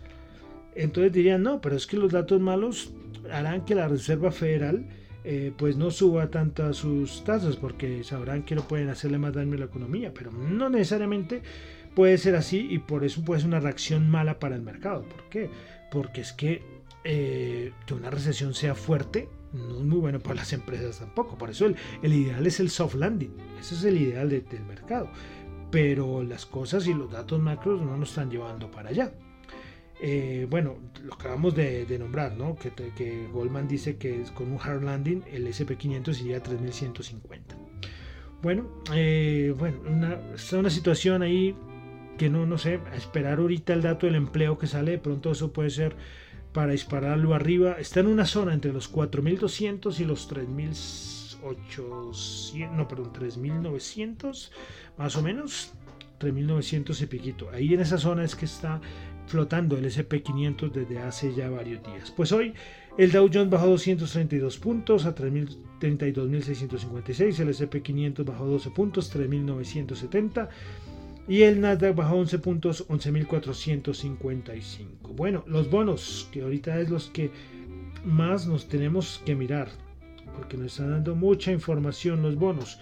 Entonces 0.75 1.11
dirían, 1.11 1.43
no, 1.43 1.61
pero 1.61 1.75
es 1.75 1.87
que 1.87 1.97
los 1.97 2.11
datos 2.11 2.39
malos 2.39 2.93
harán 3.31 3.65
que 3.65 3.75
la 3.75 3.87
Reserva 3.87 4.31
Federal 4.31 4.85
eh, 5.23 5.51
pues 5.57 5.75
no 5.75 5.91
suba 5.91 6.29
tantas 6.29 6.77
sus 6.77 7.23
tasas 7.23 7.57
porque 7.57 8.03
sabrán 8.03 8.43
que 8.43 8.55
no 8.55 8.61
pueden 8.61 8.89
hacerle 8.89 9.17
más 9.17 9.33
daño 9.33 9.55
a 9.55 9.59
la 9.59 9.65
economía, 9.65 10.13
pero 10.13 10.31
no 10.31 10.69
necesariamente 10.69 11.41
puede 11.93 12.17
ser 12.17 12.35
así 12.35 12.67
y 12.69 12.79
por 12.79 13.03
eso 13.03 13.23
puede 13.23 13.41
ser 13.41 13.49
una 13.49 13.59
reacción 13.59 14.09
mala 14.09 14.39
para 14.39 14.55
el 14.55 14.61
mercado. 14.61 15.03
¿Por 15.03 15.27
qué? 15.29 15.49
Porque 15.91 16.21
es 16.21 16.33
que 16.33 16.63
eh, 17.03 17.71
que 17.85 17.93
una 17.93 18.09
recesión 18.09 18.53
sea 18.53 18.75
fuerte 18.75 19.29
no 19.53 19.77
es 19.77 19.83
muy 19.83 19.99
bueno 19.99 20.19
para 20.19 20.35
las 20.35 20.53
empresas 20.53 20.99
tampoco. 20.99 21.37
Por 21.37 21.49
eso 21.49 21.65
el, 21.65 21.75
ideal 22.13 22.45
es 22.45 22.59
el 22.59 22.69
soft 22.69 22.95
landing. 22.95 23.35
Ese 23.59 23.75
es 23.75 23.83
el 23.83 23.97
ideal 23.97 24.29
del 24.29 24.65
mercado. 24.67 25.09
Pero 25.71 26.23
las 26.23 26.45
cosas 26.45 26.87
y 26.87 26.93
los 26.93 27.11
datos 27.11 27.39
macros 27.39 27.81
no 27.81 27.97
nos 27.97 28.09
están 28.09 28.29
llevando 28.29 28.69
para 28.69 28.89
allá. 28.89 29.11
Eh, 30.01 30.47
bueno, 30.49 30.77
lo 31.03 31.13
acabamos 31.13 31.55
de, 31.55 31.85
nombrar, 31.99 32.37
¿no? 32.37 32.55
Que, 32.55 33.27
Goldman 33.31 33.67
dice 33.67 33.97
que 33.97 34.23
con 34.33 34.51
un 34.51 34.59
hard 34.59 34.83
landing 34.83 35.23
el 35.31 35.47
SP500 35.47 36.21
iría 36.21 36.37
a 36.37 36.43
3150. 36.43 37.55
Bueno, 38.41 38.69
eh, 38.93 39.53
bueno, 39.57 39.81
una, 39.85 40.17
está 40.33 40.57
una 40.57 40.69
situación 40.69 41.21
ahí 41.21 41.53
que 42.17 42.29
no, 42.29 42.45
no 42.45 42.57
sé, 42.57 42.79
esperar 42.95 43.39
ahorita 43.39 43.73
el 43.73 43.81
dato 43.81 44.05
del 44.05 44.15
empleo 44.15 44.57
que 44.57 44.67
sale, 44.67 44.91
de 44.91 44.99
pronto 44.99 45.31
eso 45.31 45.51
puede 45.51 45.69
ser 45.69 45.95
para 46.53 46.71
dispararlo 46.71 47.33
arriba. 47.33 47.73
Está 47.73 47.99
en 47.99 48.07
una 48.07 48.25
zona 48.25 48.53
entre 48.53 48.71
los 48.73 48.87
4200 48.87 49.99
y 49.99 50.05
los 50.05 50.27
3800, 50.27 52.53
no, 52.71 52.87
perdón, 52.87 53.13
3900, 53.13 54.51
más 54.97 55.15
o 55.17 55.21
menos. 55.21 55.73
3900 56.19 57.01
y 57.01 57.05
piquito. 57.07 57.49
Ahí 57.49 57.73
en 57.73 57.79
esa 57.79 57.97
zona 57.97 58.23
es 58.23 58.35
que 58.35 58.45
está 58.45 58.79
flotando 59.29 59.77
el 59.77 59.85
SP500 59.85 60.71
desde 60.71 60.99
hace 60.99 61.33
ya 61.33 61.49
varios 61.49 61.81
días. 61.83 62.11
Pues 62.11 62.31
hoy 62.31 62.53
el 62.97 63.11
Dow 63.11 63.29
Jones 63.31 63.49
bajó 63.49 63.67
232 63.67 64.57
puntos 64.57 65.05
a 65.05 65.15
32.656, 65.15 67.39
el 67.39 67.49
SP500 67.49 68.25
bajó 68.25 68.47
12 68.47 68.71
puntos, 68.71 69.15
3.970 69.15 70.49
y 71.29 71.43
el 71.43 71.61
Nasdaq 71.61 71.95
bajó 71.95 72.15
11 72.15 72.39
puntos, 72.39 72.85
11.455. 72.89 75.15
Bueno, 75.15 75.45
los 75.47 75.69
bonos, 75.69 76.27
que 76.31 76.41
ahorita 76.41 76.81
es 76.81 76.89
los 76.89 77.07
que 77.09 77.31
más 78.03 78.47
nos 78.47 78.67
tenemos 78.67 79.21
que 79.25 79.35
mirar, 79.35 79.69
porque 80.35 80.57
nos 80.57 80.73
están 80.73 80.89
dando 80.89 81.15
mucha 81.15 81.51
información 81.51 82.23
los 82.23 82.35
bonos. 82.35 82.79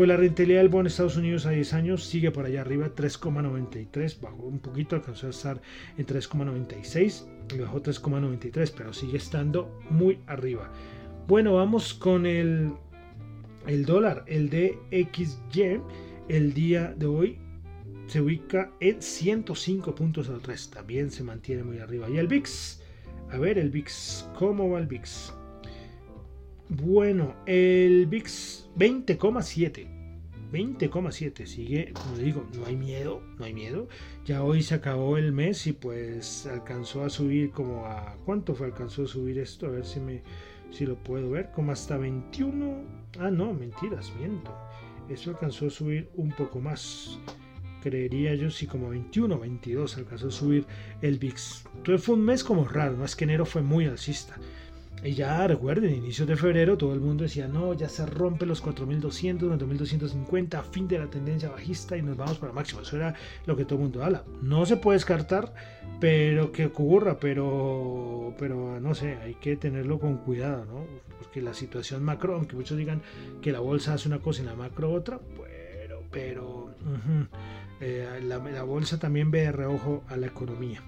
Pues 0.00 0.08
la 0.08 0.16
rentabilidad 0.16 0.60
del 0.60 0.70
bono 0.70 0.84
de 0.84 0.88
Estados 0.88 1.18
Unidos 1.18 1.44
a 1.44 1.50
10 1.50 1.74
años 1.74 2.04
sigue 2.06 2.30
por 2.30 2.46
allá 2.46 2.62
arriba, 2.62 2.88
3,93, 2.88 4.18
bajó 4.18 4.44
un 4.44 4.58
poquito, 4.58 4.96
alcanzó 4.96 5.26
a 5.26 5.28
estar 5.28 5.60
en 5.98 6.06
3,96, 6.06 7.26
bajó 7.60 7.82
3,93, 7.82 8.72
pero 8.74 8.94
sigue 8.94 9.18
estando 9.18 9.78
muy 9.90 10.18
arriba. 10.26 10.72
Bueno, 11.28 11.52
vamos 11.52 11.92
con 11.92 12.24
el, 12.24 12.72
el 13.66 13.84
dólar, 13.84 14.24
el 14.26 14.48
DXY, 14.48 15.82
el 16.30 16.54
día 16.54 16.94
de 16.96 17.04
hoy 17.04 17.38
se 18.06 18.22
ubica 18.22 18.72
en 18.80 19.02
105 19.02 19.94
puntos 19.94 20.30
al 20.30 20.40
3, 20.40 20.70
también 20.70 21.10
se 21.10 21.24
mantiene 21.24 21.62
muy 21.62 21.78
arriba. 21.78 22.08
Y 22.08 22.16
el 22.16 22.26
VIX, 22.26 22.82
a 23.32 23.36
ver 23.36 23.58
el 23.58 23.68
VIX, 23.68 24.30
¿cómo 24.38 24.70
va 24.70 24.78
el 24.78 24.86
VIX? 24.86 25.34
Bueno, 26.70 27.34
el 27.46 28.06
VIX 28.06 28.70
20,7. 28.76 29.88
20,7. 30.52 31.44
Sigue, 31.44 31.92
como 31.92 32.16
digo, 32.16 32.46
no 32.56 32.64
hay 32.64 32.76
miedo, 32.76 33.22
no 33.38 33.44
hay 33.44 33.52
miedo. 33.52 33.88
Ya 34.24 34.44
hoy 34.44 34.62
se 34.62 34.76
acabó 34.76 35.16
el 35.16 35.32
mes 35.32 35.66
y 35.66 35.72
pues 35.72 36.46
alcanzó 36.46 37.04
a 37.04 37.10
subir 37.10 37.50
como 37.50 37.86
a... 37.86 38.16
¿Cuánto 38.24 38.54
fue? 38.54 38.68
Alcanzó 38.68 39.02
a 39.02 39.08
subir 39.08 39.38
esto, 39.38 39.66
a 39.66 39.70
ver 39.70 39.84
si 39.84 39.98
me 39.98 40.22
si 40.70 40.86
lo 40.86 40.94
puedo 40.94 41.30
ver, 41.30 41.50
como 41.50 41.72
hasta 41.72 41.96
21. 41.96 42.84
Ah, 43.18 43.32
no, 43.32 43.52
mentiras, 43.52 44.12
miento. 44.16 44.56
Eso 45.08 45.30
alcanzó 45.30 45.66
a 45.66 45.70
subir 45.70 46.08
un 46.14 46.30
poco 46.30 46.60
más. 46.60 47.18
Creería 47.82 48.34
yo 48.36 48.48
si 48.48 48.68
como 48.68 48.90
21, 48.90 49.40
22 49.40 49.96
alcanzó 49.96 50.28
a 50.28 50.30
subir 50.30 50.66
el 51.02 51.18
VIX. 51.18 51.64
Entonces 51.78 52.06
fue 52.06 52.14
un 52.14 52.24
mes 52.24 52.44
como 52.44 52.64
raro, 52.64 53.04
es 53.04 53.16
que 53.16 53.24
enero 53.24 53.44
fue 53.44 53.62
muy 53.62 53.86
alcista. 53.86 54.36
Y 55.02 55.14
ya 55.14 55.46
recuerden, 55.46 55.94
inicios 55.94 56.28
de 56.28 56.36
febrero 56.36 56.76
todo 56.76 56.92
el 56.92 57.00
mundo 57.00 57.22
decía, 57.24 57.48
no, 57.48 57.72
ya 57.72 57.88
se 57.88 58.04
rompe 58.04 58.44
los 58.44 58.60
4200, 58.60 59.48
4250, 59.48 60.62
fin 60.64 60.88
de 60.88 60.98
la 60.98 61.06
tendencia 61.06 61.48
bajista 61.48 61.96
y 61.96 62.02
nos 62.02 62.18
vamos 62.18 62.38
para 62.38 62.52
máximo. 62.52 62.82
Eso 62.82 62.96
era 62.96 63.14
lo 63.46 63.56
que 63.56 63.64
todo 63.64 63.76
el 63.76 63.84
mundo 63.84 64.04
habla. 64.04 64.24
No 64.42 64.66
se 64.66 64.76
puede 64.76 64.96
descartar, 64.96 65.54
pero 66.00 66.52
que 66.52 66.66
ocurra, 66.66 67.18
pero, 67.18 68.34
pero 68.38 68.78
no 68.78 68.94
sé, 68.94 69.16
hay 69.16 69.34
que 69.34 69.56
tenerlo 69.56 69.98
con 69.98 70.18
cuidado, 70.18 70.66
¿no? 70.66 70.84
Porque 71.18 71.40
la 71.40 71.54
situación 71.54 72.02
macro, 72.02 72.34
aunque 72.34 72.56
muchos 72.56 72.76
digan 72.76 73.00
que 73.40 73.52
la 73.52 73.60
bolsa 73.60 73.94
hace 73.94 74.06
una 74.06 74.18
cosa 74.18 74.42
y 74.42 74.46
la 74.46 74.54
macro 74.54 74.92
otra, 74.92 75.18
pero, 75.34 76.02
pero, 76.10 76.74
eh, 77.80 78.20
la, 78.22 78.38
la 78.38 78.62
bolsa 78.64 78.98
también 78.98 79.30
ve 79.30 79.42
de 79.42 79.52
reojo 79.52 80.04
a 80.08 80.18
la 80.18 80.26
economía. 80.26 80.82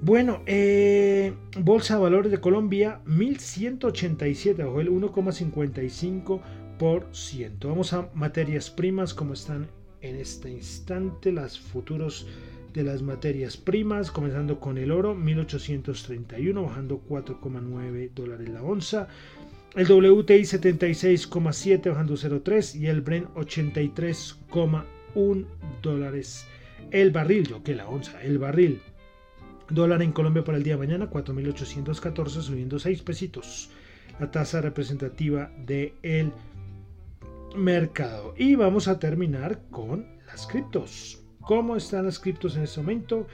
Bueno, 0.00 0.42
eh, 0.46 1.34
Bolsa 1.58 1.96
de 1.96 2.00
Valores 2.00 2.30
de 2.30 2.40
Colombia, 2.40 3.00
1187, 3.06 4.62
bajo 4.62 4.80
el 4.80 4.90
1,55%. 4.90 7.68
Vamos 7.68 7.92
a 7.92 8.08
materias 8.14 8.70
primas, 8.70 9.12
como 9.12 9.34
están 9.34 9.66
en 10.00 10.14
este 10.14 10.50
instante, 10.50 11.32
las 11.32 11.58
futuros 11.58 12.28
de 12.72 12.84
las 12.84 13.02
materias 13.02 13.56
primas, 13.56 14.12
comenzando 14.12 14.60
con 14.60 14.78
el 14.78 14.92
oro, 14.92 15.16
1831, 15.16 16.62
bajando 16.62 17.02
4,9 17.08 18.10
dólares 18.14 18.48
la 18.50 18.62
onza. 18.62 19.08
El 19.74 19.90
WTI 19.90 20.42
76,7 20.42 21.90
bajando 21.90 22.14
0,3 22.14 22.76
y 22.76 22.86
el 22.86 23.00
Brent 23.00 23.26
83,1 23.34 25.44
dólares 25.82 26.46
el 26.90 27.10
barril, 27.10 27.46
yo 27.46 27.62
que 27.62 27.74
la 27.74 27.88
onza, 27.88 28.22
el 28.22 28.38
barril 28.38 28.80
Dólar 29.70 30.02
en 30.02 30.12
Colombia 30.12 30.44
para 30.44 30.56
el 30.56 30.64
día 30.64 30.74
de 30.74 30.78
mañana, 30.78 31.10
4.814, 31.10 32.28
subiendo 32.40 32.78
6 32.78 33.02
pesitos. 33.02 33.70
La 34.18 34.30
tasa 34.30 34.60
representativa 34.60 35.50
del 35.64 36.32
mercado. 37.54 38.34
Y 38.36 38.54
vamos 38.54 38.88
a 38.88 38.98
terminar 38.98 39.60
con 39.70 40.06
las 40.26 40.46
criptos. 40.46 41.22
¿Cómo 41.40 41.76
están 41.76 42.06
las 42.06 42.18
criptos 42.18 42.56
en 42.56 42.64
este 42.64 42.80
momento? 42.80 43.26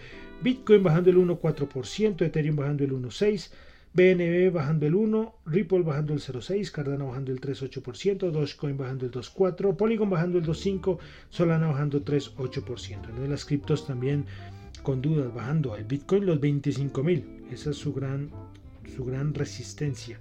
Bitcoin 0.42 0.82
bajando 0.82 1.10
el 1.10 1.16
1,4%, 1.16 2.22
Ethereum 2.22 2.56
bajando 2.56 2.84
el 2.84 2.92
1,6%, 2.92 3.50
BNB 3.94 4.52
bajando 4.52 4.86
el 4.86 4.94
1%, 4.94 5.32
Ripple 5.46 5.82
bajando 5.82 6.12
el 6.12 6.20
0,6%, 6.20 6.70
Cardano 6.72 7.06
bajando 7.08 7.32
el 7.32 7.40
3,8%, 7.40 8.30
Dogecoin 8.30 8.76
bajando 8.76 9.06
el 9.06 9.12
2,4%, 9.12 9.76
Polygon 9.76 10.10
bajando 10.10 10.38
el 10.38 10.44
2,5%, 10.44 10.98
Solana 11.30 11.68
bajando 11.68 11.98
el 11.98 12.04
3,8%. 12.04 13.24
En 13.24 13.30
las 13.30 13.44
criptos 13.44 13.86
también 13.86 14.26
con 14.84 15.02
dudas, 15.02 15.34
bajando 15.34 15.74
al 15.74 15.82
Bitcoin 15.82 16.26
los 16.26 16.40
25.000. 16.40 17.50
Esa 17.50 17.70
es 17.70 17.76
su 17.76 17.92
gran, 17.92 18.30
su 18.94 19.04
gran 19.04 19.34
resistencia. 19.34 20.20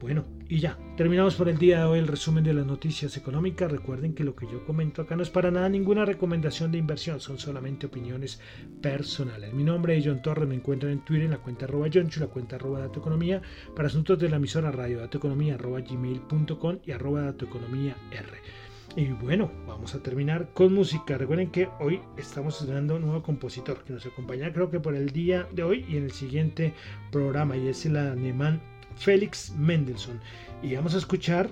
Bueno, 0.00 0.24
y 0.48 0.58
ya, 0.58 0.78
terminamos 0.96 1.34
por 1.34 1.48
el 1.48 1.58
día 1.58 1.78
de 1.78 1.84
hoy 1.84 1.98
el 1.98 2.06
resumen 2.06 2.44
de 2.44 2.52
las 2.52 2.66
noticias 2.66 3.16
económicas. 3.16 3.70
Recuerden 3.70 4.14
que 4.14 4.22
lo 4.22 4.36
que 4.36 4.46
yo 4.46 4.64
comento 4.66 5.02
acá 5.02 5.16
no 5.16 5.22
es 5.22 5.30
para 5.30 5.50
nada 5.50 5.68
ninguna 5.68 6.04
recomendación 6.04 6.70
de 6.70 6.78
inversión, 6.78 7.20
son 7.20 7.38
solamente 7.38 7.86
opiniones 7.86 8.40
personales. 8.80 9.52
Mi 9.52 9.64
nombre 9.64 9.96
es 9.96 10.04
John 10.06 10.22
Torres, 10.22 10.48
me 10.48 10.56
encuentran 10.56 10.92
en 10.92 11.04
Twitter 11.04 11.24
en 11.24 11.30
la 11.32 11.38
cuenta 11.38 11.64
arroba 11.64 11.88
la 11.88 12.26
cuenta 12.26 12.56
arroba 12.56 12.80
Dato 12.80 13.00
Economía, 13.00 13.42
para 13.74 13.88
asuntos 13.88 14.18
de 14.18 14.28
la 14.28 14.36
emisora 14.36 14.70
radio 14.70 15.00
datoeconomía 15.00 15.54
arroba 15.54 15.80
gmail.com 15.80 16.78
y 16.84 16.90
arroba 16.92 17.22
Dato 17.22 17.46
Economía 17.46 17.96
R. 18.10 18.63
Y 18.96 19.06
bueno, 19.08 19.50
vamos 19.66 19.94
a 19.94 19.98
terminar 19.98 20.50
con 20.54 20.72
música. 20.72 21.18
Recuerden 21.18 21.50
que 21.50 21.68
hoy 21.80 22.00
estamos 22.16 22.60
estrenando 22.60 22.94
un 22.96 23.02
nuevo 23.02 23.22
compositor 23.22 23.82
que 23.82 23.92
nos 23.92 24.06
acompaña 24.06 24.52
creo 24.52 24.70
que 24.70 24.78
por 24.78 24.94
el 24.94 25.10
día 25.10 25.48
de 25.52 25.64
hoy 25.64 25.84
y 25.88 25.96
en 25.96 26.04
el 26.04 26.12
siguiente 26.12 26.72
programa 27.10 27.56
y 27.56 27.66
es 27.66 27.84
el 27.86 27.96
alemán 27.96 28.60
Félix 28.96 29.52
Mendelssohn. 29.56 30.20
Y 30.62 30.76
vamos 30.76 30.94
a 30.94 30.98
escuchar 30.98 31.50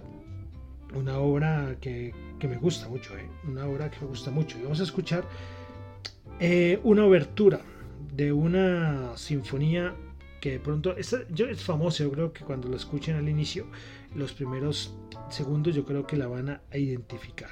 una 0.95 1.18
obra 1.18 1.77
que, 1.81 2.14
me 2.40 2.57
gusta 2.59 2.88
mucho, 2.88 3.16
¿eh? 3.16 3.29
una 3.49 3.66
obra 3.66 3.90
que 3.90 3.99
me 4.01 4.07
gusta 4.07 4.31
mucho. 4.31 4.59
Y 4.59 4.62
vamos 4.62 4.81
a 4.81 4.85
escuchar 4.85 5.25
eh, 6.38 6.79
una 6.85 7.05
obertura 7.05 7.61
de 8.14 8.33
una 8.33 9.16
sinfonía 9.16 9.95
que 10.40 10.53
de 10.53 10.61
pronto, 10.61 10.97
yo 11.31 11.47
es 11.47 11.62
famoso, 11.62 12.03
yo 12.03 12.11
creo 12.11 12.33
que 12.33 12.45
cuando 12.45 12.68
lo 12.68 12.77
escuchen 12.77 13.14
al 13.14 13.29
inicio, 13.29 13.64
los 14.14 14.33
primeros 14.33 14.94
segundos 15.31 15.75
yo 15.75 15.85
creo 15.85 16.07
que 16.07 16.16
la 16.16 16.27
van 16.27 16.48
a 16.51 16.62
identificar. 16.72 17.51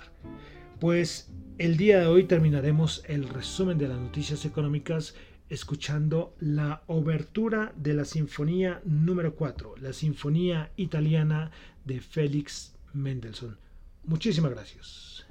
Pues 0.78 1.30
el 1.58 1.76
día 1.76 2.00
de 2.00 2.06
hoy 2.06 2.24
terminaremos 2.24 3.04
el 3.06 3.28
resumen 3.28 3.78
de 3.78 3.88
las 3.88 3.98
noticias 3.98 4.44
económicas 4.44 5.14
escuchando 5.50 6.34
la 6.38 6.84
obertura 6.86 7.72
de 7.76 7.94
la 7.94 8.04
Sinfonía 8.04 8.80
número 8.84 9.34
4, 9.34 9.74
la 9.80 9.92
Sinfonía 9.92 10.70
italiana 10.76 11.50
de 11.84 12.00
Félix 12.00 12.76
Mendelssohn. 12.92 13.58
Muchísimas 14.04 14.52
gracias. 14.52 15.26